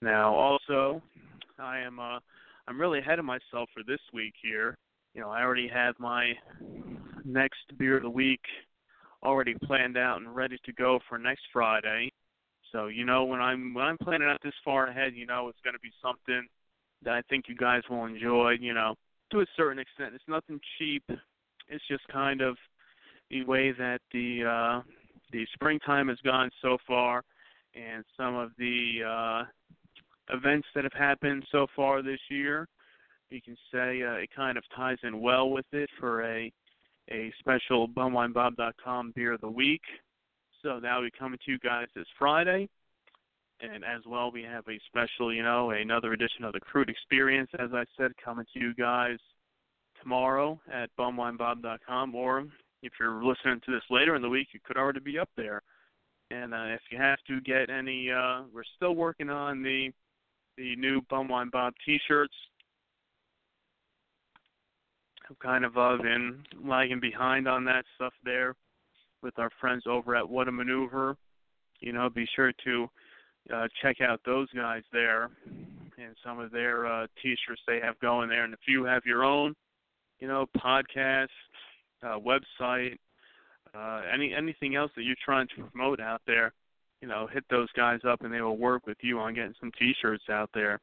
Now, 0.00 0.34
also, 0.34 1.02
I 1.58 1.78
am 1.80 1.98
uh, 1.98 2.18
I'm 2.68 2.80
really 2.80 2.98
ahead 2.98 3.18
of 3.18 3.24
myself 3.24 3.68
for 3.72 3.82
this 3.86 4.00
week 4.12 4.34
here. 4.42 4.76
You 5.14 5.20
know, 5.20 5.30
I 5.30 5.42
already 5.42 5.68
have 5.68 5.94
my 5.98 6.32
next 7.24 7.76
beer 7.78 7.96
of 7.96 8.02
the 8.02 8.10
week 8.10 8.40
already 9.22 9.54
planned 9.64 9.96
out 9.96 10.18
and 10.20 10.34
ready 10.34 10.58
to 10.64 10.72
go 10.72 10.98
for 11.08 11.18
next 11.18 11.42
Friday. 11.52 12.12
So 12.72 12.86
you 12.86 13.04
know 13.04 13.24
when 13.24 13.40
I'm 13.40 13.74
when 13.74 13.84
I'm 13.84 13.98
planning 13.98 14.28
out 14.28 14.40
this 14.42 14.54
far 14.64 14.86
ahead, 14.86 15.12
you 15.14 15.26
know 15.26 15.48
it's 15.48 15.60
going 15.62 15.74
to 15.74 15.80
be 15.80 15.92
something 16.02 16.46
that 17.04 17.14
I 17.14 17.22
think 17.28 17.44
you 17.48 17.56
guys 17.56 17.82
will 17.90 18.06
enjoy. 18.06 18.56
You 18.60 18.74
know, 18.74 18.94
to 19.32 19.40
a 19.40 19.46
certain 19.56 19.78
extent, 19.78 20.14
it's 20.14 20.24
nothing 20.28 20.60
cheap. 20.78 21.04
It's 21.68 21.84
just 21.88 22.06
kind 22.08 22.40
of 22.40 22.56
the 23.30 23.44
way 23.44 23.72
that 23.72 24.00
the 24.12 24.44
uh, 24.44 24.82
the 25.32 25.46
springtime 25.54 26.08
has 26.08 26.18
gone 26.24 26.50
so 26.60 26.78
far, 26.86 27.22
and 27.74 28.04
some 28.16 28.36
of 28.36 28.50
the 28.58 29.00
uh, 29.06 30.34
events 30.34 30.66
that 30.74 30.84
have 30.84 30.92
happened 30.92 31.44
so 31.52 31.66
far 31.74 32.02
this 32.02 32.20
year. 32.30 32.66
You 33.30 33.40
can 33.40 33.56
say 33.72 34.02
uh, 34.02 34.14
it 34.14 34.30
kind 34.34 34.58
of 34.58 34.64
ties 34.76 34.98
in 35.02 35.20
well 35.20 35.50
with 35.50 35.64
it 35.72 35.88
for 35.98 36.22
a 36.24 36.52
a 37.12 37.32
special 37.38 37.86
bumwinebob.com 37.88 39.12
beer 39.14 39.34
of 39.34 39.40
the 39.40 39.50
week. 39.50 39.82
So 40.62 40.80
that 40.80 40.96
will 40.96 41.04
be 41.04 41.10
coming 41.16 41.38
to 41.44 41.50
you 41.50 41.58
guys 41.58 41.86
this 41.94 42.06
Friday. 42.18 42.68
And 43.60 43.84
as 43.84 44.02
well, 44.06 44.32
we 44.32 44.42
have 44.42 44.64
a 44.68 44.80
special, 44.86 45.32
you 45.32 45.42
know, 45.42 45.70
another 45.70 46.12
edition 46.12 46.44
of 46.44 46.52
the 46.52 46.60
Crude 46.60 46.88
Experience, 46.88 47.50
as 47.58 47.70
I 47.72 47.84
said, 47.96 48.12
coming 48.22 48.46
to 48.54 48.60
you 48.60 48.74
guys 48.74 49.18
tomorrow 50.00 50.58
at 50.72 50.90
bumwinebob.com. 50.98 52.14
Or 52.14 52.46
if 52.82 52.92
you're 52.98 53.24
listening 53.24 53.60
to 53.66 53.72
this 53.72 53.84
later 53.90 54.16
in 54.16 54.22
the 54.22 54.28
week, 54.28 54.48
it 54.54 54.64
could 54.64 54.76
already 54.76 55.00
be 55.00 55.18
up 55.18 55.30
there. 55.36 55.62
And 56.30 56.54
uh, 56.54 56.64
if 56.68 56.80
you 56.90 56.98
have 56.98 57.18
to 57.28 57.40
get 57.42 57.70
any, 57.70 58.10
uh, 58.10 58.42
we're 58.52 58.64
still 58.76 58.94
working 58.94 59.30
on 59.30 59.62
the 59.62 59.92
the 60.58 60.76
new 60.76 61.00
Bumwine 61.10 61.50
Bob 61.50 61.72
T-shirts. 61.84 62.34
I'm 65.28 65.36
kind 65.40 65.64
of 65.64 65.76
uh, 65.76 65.96
been 66.02 66.44
lagging 66.64 67.00
behind 67.00 67.48
on 67.48 67.64
that 67.64 67.84
stuff 67.94 68.12
there 68.24 68.54
with 69.22 69.38
our 69.38 69.50
friends 69.60 69.84
over 69.86 70.16
at 70.16 70.28
What 70.28 70.48
a 70.48 70.52
Maneuver. 70.52 71.16
You 71.80 71.92
know, 71.92 72.10
be 72.10 72.26
sure 72.34 72.52
to 72.64 72.88
uh, 73.52 73.68
check 73.80 74.00
out 74.00 74.20
those 74.24 74.48
guys 74.54 74.82
there 74.92 75.30
and 75.98 76.16
some 76.24 76.38
of 76.38 76.50
their 76.50 76.86
uh, 76.86 77.06
T-shirts 77.22 77.62
they 77.66 77.80
have 77.80 77.98
going 78.00 78.28
there. 78.28 78.44
And 78.44 78.54
if 78.54 78.60
you 78.66 78.84
have 78.84 79.02
your 79.04 79.24
own, 79.24 79.54
you 80.20 80.28
know, 80.28 80.46
podcast, 80.56 81.28
uh, 82.02 82.18
website, 82.18 82.96
uh, 83.74 84.02
any 84.12 84.34
anything 84.34 84.76
else 84.76 84.90
that 84.96 85.02
you're 85.02 85.16
trying 85.24 85.48
to 85.56 85.62
promote 85.64 86.00
out 86.00 86.20
there, 86.26 86.52
you 87.00 87.08
know, 87.08 87.26
hit 87.26 87.44
those 87.48 87.68
guys 87.72 88.00
up 88.06 88.22
and 88.22 88.32
they 88.32 88.40
will 88.40 88.58
work 88.58 88.86
with 88.86 88.98
you 89.00 89.18
on 89.18 89.34
getting 89.34 89.54
some 89.58 89.72
T-shirts 89.78 90.24
out 90.30 90.50
there. 90.52 90.80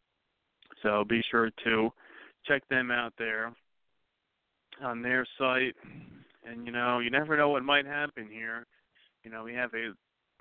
So 0.81 1.03
be 1.07 1.21
sure 1.29 1.51
to 1.65 1.91
check 2.45 2.67
them 2.69 2.89
out 2.89 3.13
there 3.17 3.53
on 4.83 5.01
their 5.01 5.25
site. 5.37 5.75
And 6.45 6.65
you 6.65 6.71
know, 6.71 6.99
you 6.99 7.09
never 7.09 7.37
know 7.37 7.49
what 7.49 7.63
might 7.63 7.85
happen 7.85 8.27
here. 8.31 8.65
You 9.23 9.31
know, 9.31 9.43
we 9.43 9.53
have 9.53 9.71
a, 9.73 9.91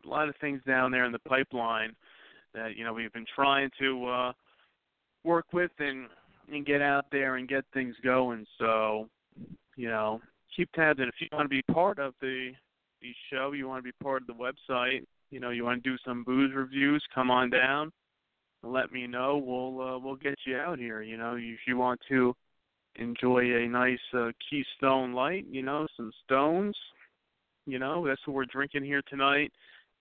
lot 0.08 0.28
of 0.28 0.36
things 0.40 0.60
down 0.64 0.92
there 0.92 1.04
in 1.04 1.12
the 1.12 1.18
pipeline 1.18 1.94
that 2.54 2.76
you 2.76 2.84
know 2.84 2.92
we've 2.92 3.12
been 3.12 3.26
trying 3.34 3.68
to 3.80 4.06
uh, 4.06 4.32
work 5.24 5.46
with 5.52 5.72
and 5.80 6.06
and 6.52 6.64
get 6.64 6.80
out 6.80 7.06
there 7.10 7.36
and 7.36 7.48
get 7.48 7.64
things 7.74 7.94
going. 8.02 8.46
So, 8.58 9.08
you 9.76 9.88
know, 9.88 10.20
keep 10.54 10.70
tabs. 10.72 11.00
And 11.00 11.08
if 11.08 11.14
you 11.20 11.28
want 11.32 11.44
to 11.44 11.48
be 11.48 11.62
part 11.62 11.98
of 11.98 12.14
the 12.20 12.52
the 13.02 13.12
show, 13.30 13.52
you 13.52 13.68
want 13.68 13.80
to 13.80 13.82
be 13.82 13.92
part 14.02 14.22
of 14.22 14.28
the 14.28 14.34
website, 14.34 15.04
you 15.30 15.40
know, 15.40 15.50
you 15.50 15.64
want 15.64 15.82
to 15.82 15.90
do 15.90 15.96
some 16.04 16.24
booze 16.24 16.52
reviews, 16.54 17.04
come 17.14 17.30
on 17.30 17.50
down. 17.50 17.92
Let 18.62 18.92
me 18.92 19.06
know. 19.06 19.36
We'll 19.36 19.80
uh, 19.80 19.98
we'll 19.98 20.16
get 20.16 20.34
you 20.46 20.56
out 20.56 20.78
here. 20.78 21.02
You 21.02 21.16
know, 21.16 21.36
if 21.36 21.60
you 21.66 21.76
want 21.76 22.00
to 22.08 22.34
enjoy 22.98 23.64
a 23.64 23.66
nice 23.68 23.98
uh, 24.14 24.30
Keystone 24.48 25.12
Light, 25.12 25.46
you 25.50 25.62
know, 25.62 25.86
some 25.96 26.12
stones. 26.24 26.76
You 27.66 27.78
know, 27.78 28.06
that's 28.06 28.26
what 28.26 28.34
we're 28.34 28.46
drinking 28.46 28.84
here 28.84 29.02
tonight 29.08 29.52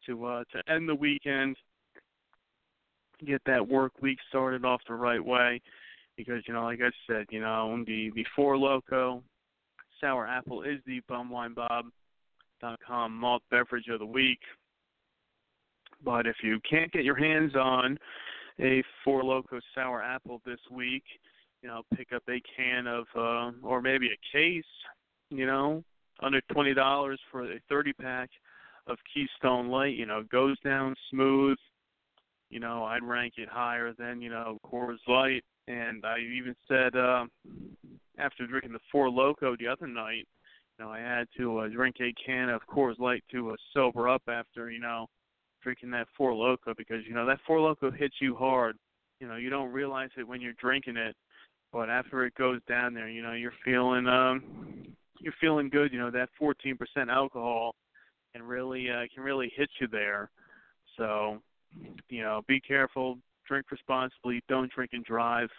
to 0.06 0.26
uh, 0.26 0.44
to 0.54 0.72
end 0.72 0.88
the 0.90 0.96
weekend, 0.96 1.58
get 3.26 3.42
that 3.46 3.68
work 3.68 3.92
week 4.02 4.20
started 4.30 4.64
off 4.66 4.82
the 4.88 4.94
right 4.94 5.24
way. 5.24 5.62
Because 6.16 6.44
you 6.48 6.54
know, 6.54 6.64
like 6.64 6.80
I 6.82 6.90
said, 7.08 7.26
you 7.30 7.42
know, 7.42 7.84
the 7.86 8.12
the 8.16 8.26
Four 8.36 8.56
Loko 8.56 9.22
Sour 10.00 10.28
Apple 10.28 10.64
is 10.64 10.80
the 10.86 11.02
bumwinebob.com 11.10 11.92
malt 13.16 13.44
beverage 13.52 13.88
of 13.90 14.00
the 14.00 14.06
week. 14.06 14.40
But 16.04 16.28
if 16.28 16.38
you 16.44 16.60
can't 16.70 16.92
get 16.92 17.04
your 17.04 17.16
hands 17.16 17.56
on 17.56 17.98
a 18.60 18.84
Four 19.04 19.24
Loko 19.24 19.60
Sour 19.76 20.02
Apple 20.02 20.42
this 20.46 20.60
week, 20.72 21.04
you 21.62 21.70
know, 21.70 21.82
pick 21.96 22.13
up 22.13 22.24
a 22.30 22.41
can 22.56 22.88
of, 22.88 23.06
uh, 23.15 23.52
or 23.63 23.82
maybe 23.82 24.08
a 24.08 24.38
case, 24.38 24.63
you 25.30 25.46
know, 25.46 25.84
under 26.22 26.41
twenty 26.52 26.74
dollars 26.74 27.20
for 27.32 27.52
a 27.52 27.60
thirty 27.70 27.93
pack 27.93 28.30
of 28.88 28.98
Keystone 29.13 29.70
Light. 29.70 29.96
You 29.96 30.06
know, 30.06 30.24
goes 30.32 30.60
down 30.62 30.96
smooth. 31.12 31.58
You 32.50 32.60
know, 32.60 32.86
I'd 32.86 33.04
rank 33.04 33.34
it 33.38 33.50
higher 33.50 33.93
than 33.98 34.22
you 34.22 34.30
know 34.30 34.58
Coors 34.65 34.98
Light, 35.08 35.43
and 35.67 36.06
I 36.06 36.20
even 36.20 36.56
said 36.67 36.96
uh, 36.96 37.26
after 38.17 38.48
drinking 38.48 38.74
the 38.74 38.80
Four 38.91 39.10
Loko 39.10 39.58
the 39.58 39.67
other 39.67 39.88
night, 39.88 40.28
you 40.78 40.86
know, 40.86 40.91
I 40.91 41.00
had 41.00 41.28
to 41.38 41.60
uh, 41.60 41.67
drink 41.67 41.98
a 42.02 42.13
can 42.24 42.50
of 42.50 42.62
Coors 42.70 43.00
Light 43.00 43.24
to 43.32 43.52
uh, 43.52 43.56
sober 43.74 44.08
up 44.08 44.24
after 44.28 44.70
you 44.72 44.80
know 44.80 45.08
drinking 45.62 45.91
that 45.91 46.08
Four 46.15 46.32
Loko 46.32 46.76
because 46.78 47.06
you 47.08 47.13
know 47.13 47.26
that 47.26 47.39
Four 47.46 47.58
Loko 47.60 47.96
hits 47.96 48.15
you 48.22 48.36
hard. 48.36 48.78
You 49.20 49.28
know, 49.28 49.36
you 49.36 49.50
don't 49.50 49.72
realize 49.72 50.10
it 50.17 50.28
when 50.28 50.41
you're 50.41 50.54
drinking 50.54 50.96
it, 50.96 51.15
but 51.72 51.90
after 51.90 52.26
it 52.26 52.34
goes 52.36 52.62
down 52.68 52.94
there, 52.94 53.10
you 53.10 53.22
know, 53.22 53.34
you're 53.34 53.54
feeling 53.64 54.08
um 54.08 54.44
you're 55.20 55.34
feeling 55.42 55.70
good, 55.70 55.92
you 55.92 56.00
know, 56.00 56.12
that 56.12 56.30
14% 56.42 56.78
alcohol 57.10 57.76
can 58.34 58.44
really 58.44 58.90
uh 58.90 59.06
can 59.14 59.24
really 59.24 59.52
hit 59.56 59.70
you 59.80 59.88
there. 59.88 60.30
So, 60.98 61.42
you 62.10 62.22
know, 62.22 62.42
be 62.48 62.60
careful, 62.60 63.18
drink 63.48 63.72
responsibly, 63.72 64.42
don't 64.48 64.72
drink 64.72 64.92
and 64.94 65.04
drive. 65.04 65.50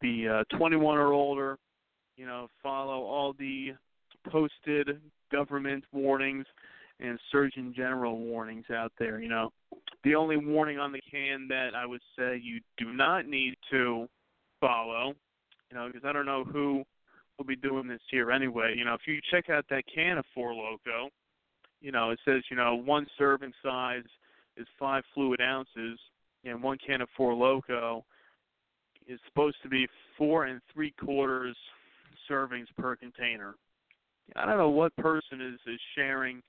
Be 0.00 0.28
uh 0.28 0.44
21 0.56 0.98
or 0.98 1.12
older, 1.12 1.58
you 2.16 2.26
know, 2.26 2.48
follow 2.62 3.02
all 3.02 3.34
the 3.38 3.72
posted 4.30 5.00
government 5.30 5.84
warnings 5.92 6.46
and 7.00 7.18
Surgeon 7.30 7.74
General 7.76 8.18
warnings 8.18 8.66
out 8.72 8.92
there. 8.98 9.20
You 9.20 9.28
know, 9.28 9.52
the 10.04 10.14
only 10.14 10.36
warning 10.36 10.78
on 10.78 10.92
the 10.92 11.00
can 11.10 11.48
that 11.48 11.70
I 11.74 11.86
would 11.86 12.00
say 12.16 12.40
you 12.42 12.60
do 12.78 12.92
not 12.92 13.26
need 13.26 13.56
to 13.70 14.08
follow, 14.64 15.14
you 15.70 15.76
know, 15.76 15.86
because 15.86 16.06
I 16.06 16.12
don't 16.12 16.26
know 16.26 16.44
who 16.44 16.84
will 17.38 17.44
be 17.44 17.56
doing 17.56 17.88
this 17.88 18.00
here 18.10 18.30
anyway. 18.30 18.74
You 18.76 18.84
know, 18.84 18.94
if 18.94 19.02
you 19.06 19.20
check 19.30 19.50
out 19.50 19.64
that 19.70 19.84
can 19.92 20.18
of 20.18 20.24
Four 20.34 20.52
Loko, 20.52 21.08
you 21.80 21.92
know, 21.92 22.10
it 22.10 22.18
says 22.24 22.42
you 22.50 22.56
know 22.56 22.74
one 22.76 23.06
serving 23.18 23.52
size 23.62 24.04
is 24.56 24.66
five 24.78 25.02
fluid 25.12 25.40
ounces, 25.40 25.98
and 26.44 26.62
one 26.62 26.78
can 26.84 27.00
of 27.00 27.08
Four 27.16 27.34
Loko 27.34 28.02
is 29.06 29.20
supposed 29.28 29.56
to 29.62 29.68
be 29.68 29.86
four 30.16 30.46
and 30.46 30.60
three 30.72 30.92
quarters 30.92 31.56
servings 32.30 32.66
per 32.78 32.96
container. 32.96 33.54
I 34.36 34.46
don't 34.46 34.56
know 34.56 34.70
what 34.70 34.96
person 34.96 35.40
is 35.40 35.60
is 35.66 35.80
sharing 35.94 36.42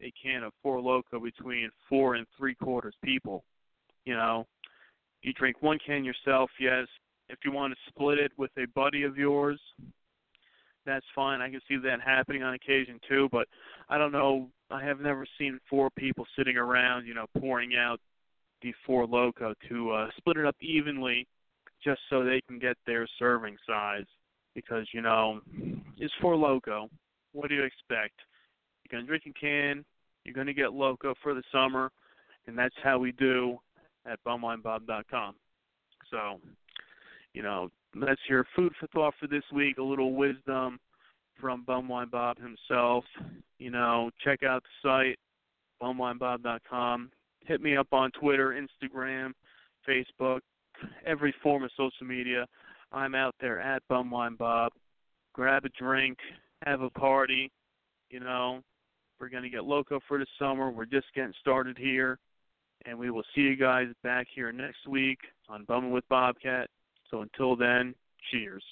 a 0.00 0.12
can 0.22 0.44
of 0.44 0.52
Four 0.62 0.78
Loko 0.78 1.22
between 1.22 1.70
four 1.88 2.14
and 2.14 2.26
three 2.38 2.54
quarters 2.54 2.94
people. 3.02 3.42
You 4.04 4.14
know, 4.14 4.46
you 5.22 5.32
drink 5.32 5.56
one 5.60 5.78
can 5.84 6.04
yourself, 6.04 6.50
yes. 6.60 6.86
If 7.28 7.38
you 7.44 7.52
want 7.52 7.72
to 7.72 7.78
split 7.88 8.18
it 8.18 8.32
with 8.36 8.50
a 8.56 8.66
buddy 8.74 9.02
of 9.02 9.16
yours, 9.16 9.60
that's 10.84 11.04
fine. 11.14 11.40
I 11.40 11.50
can 11.50 11.60
see 11.68 11.76
that 11.76 12.00
happening 12.00 12.42
on 12.42 12.54
occasion 12.54 13.00
too, 13.08 13.28
but 13.32 13.48
I 13.88 13.98
don't 13.98 14.12
know. 14.12 14.48
I 14.70 14.82
have 14.84 15.00
never 15.00 15.26
seen 15.38 15.58
four 15.68 15.90
people 15.90 16.26
sitting 16.36 16.56
around, 16.56 17.06
you 17.06 17.14
know, 17.14 17.26
pouring 17.38 17.76
out 17.76 18.00
the 18.62 18.72
Four 18.86 19.06
Loko 19.06 19.54
to 19.68 19.90
uh, 19.90 20.08
split 20.16 20.38
it 20.38 20.46
up 20.46 20.56
evenly, 20.60 21.26
just 21.84 22.00
so 22.08 22.24
they 22.24 22.40
can 22.48 22.58
get 22.58 22.76
their 22.86 23.06
serving 23.18 23.56
size. 23.66 24.06
Because 24.54 24.86
you 24.92 25.02
know, 25.02 25.40
it's 25.98 26.14
Four 26.20 26.34
Loko. 26.34 26.88
What 27.32 27.48
do 27.48 27.54
you 27.54 27.64
expect? 27.64 28.14
You're 28.82 28.98
going 28.98 29.04
to 29.04 29.06
drink 29.06 29.24
a 29.26 29.38
can. 29.38 29.84
You're 30.24 30.34
going 30.34 30.46
to 30.46 30.54
get 30.54 30.72
loco 30.72 31.14
for 31.22 31.34
the 31.34 31.42
summer, 31.52 31.90
and 32.46 32.56
that's 32.56 32.74
how 32.82 32.98
we 32.98 33.12
do 33.12 33.58
at 34.06 34.18
bumwinebob.com. 34.24 35.34
So, 36.10 36.40
you 37.36 37.42
know, 37.42 37.68
that's 38.00 38.20
your 38.30 38.46
food 38.56 38.72
for 38.80 38.86
thought 38.88 39.12
for 39.20 39.26
this 39.26 39.44
week. 39.52 39.76
A 39.76 39.82
little 39.82 40.14
wisdom 40.14 40.80
from 41.38 41.66
Bumwine 41.66 42.10
Bob 42.10 42.38
himself. 42.38 43.04
You 43.58 43.70
know, 43.70 44.10
check 44.24 44.42
out 44.42 44.62
the 44.62 44.88
site, 44.88 45.18
bumwinebob.com. 45.82 47.10
Hit 47.44 47.60
me 47.60 47.76
up 47.76 47.88
on 47.92 48.10
Twitter, 48.12 48.58
Instagram, 48.58 49.32
Facebook, 49.86 50.40
every 51.04 51.34
form 51.42 51.62
of 51.62 51.70
social 51.76 52.06
media. 52.06 52.46
I'm 52.90 53.14
out 53.14 53.34
there 53.38 53.60
at 53.60 53.82
Bumwine 53.90 54.38
Bob. 54.38 54.72
Grab 55.34 55.66
a 55.66 55.68
drink, 55.78 56.16
have 56.64 56.80
a 56.80 56.88
party, 56.88 57.52
you 58.08 58.20
know, 58.20 58.62
we're 59.20 59.28
going 59.28 59.42
to 59.42 59.50
get 59.50 59.64
loco 59.64 60.00
for 60.08 60.18
the 60.18 60.26
summer. 60.38 60.70
We're 60.70 60.86
just 60.86 61.06
getting 61.14 61.34
started 61.40 61.76
here. 61.76 62.18
And 62.86 62.98
we 62.98 63.10
will 63.10 63.24
see 63.34 63.42
you 63.42 63.56
guys 63.56 63.88
back 64.02 64.26
here 64.34 64.52
next 64.52 64.86
week 64.88 65.18
on 65.50 65.64
Bumming 65.64 65.90
with 65.90 66.08
Bobcat. 66.08 66.70
So 67.10 67.22
until 67.22 67.56
then, 67.56 67.94
cheers. 68.30 68.62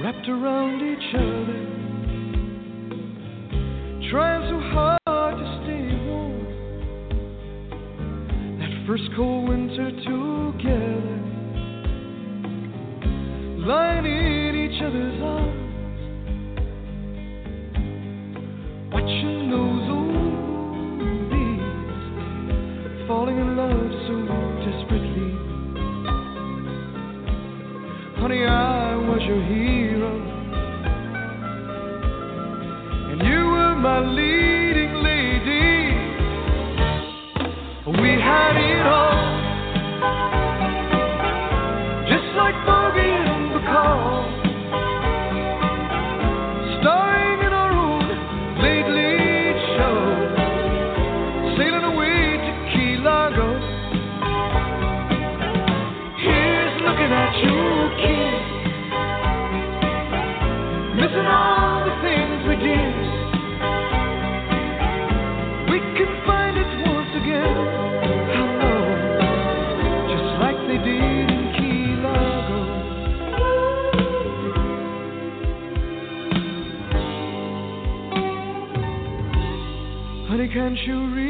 wrapped 0.00 0.28
around 0.28 0.80
each 0.80 1.14
other, 1.14 1.58
trying 4.10 4.48
so 4.48 4.60
hard. 4.72 4.97
first 8.98 9.10
cold 9.16 9.48
winter 9.48 9.90
together, 9.90 11.20
lying 13.66 14.06
in 14.06 14.54
each 14.56 14.82
other's 14.82 15.22
arms, 15.22 16.00
watching 18.92 19.50
those 19.50 19.90
old 19.90 20.12
leaves 21.32 23.06
falling 23.06 23.38
in 23.38 23.56
love 23.56 23.92
so 24.06 24.14
desperately. 24.64 25.32
Honey, 28.20 28.44
I 28.44 28.96
was 28.96 29.22
your 29.26 29.42
hero. 29.44 29.57
century. 80.76 81.27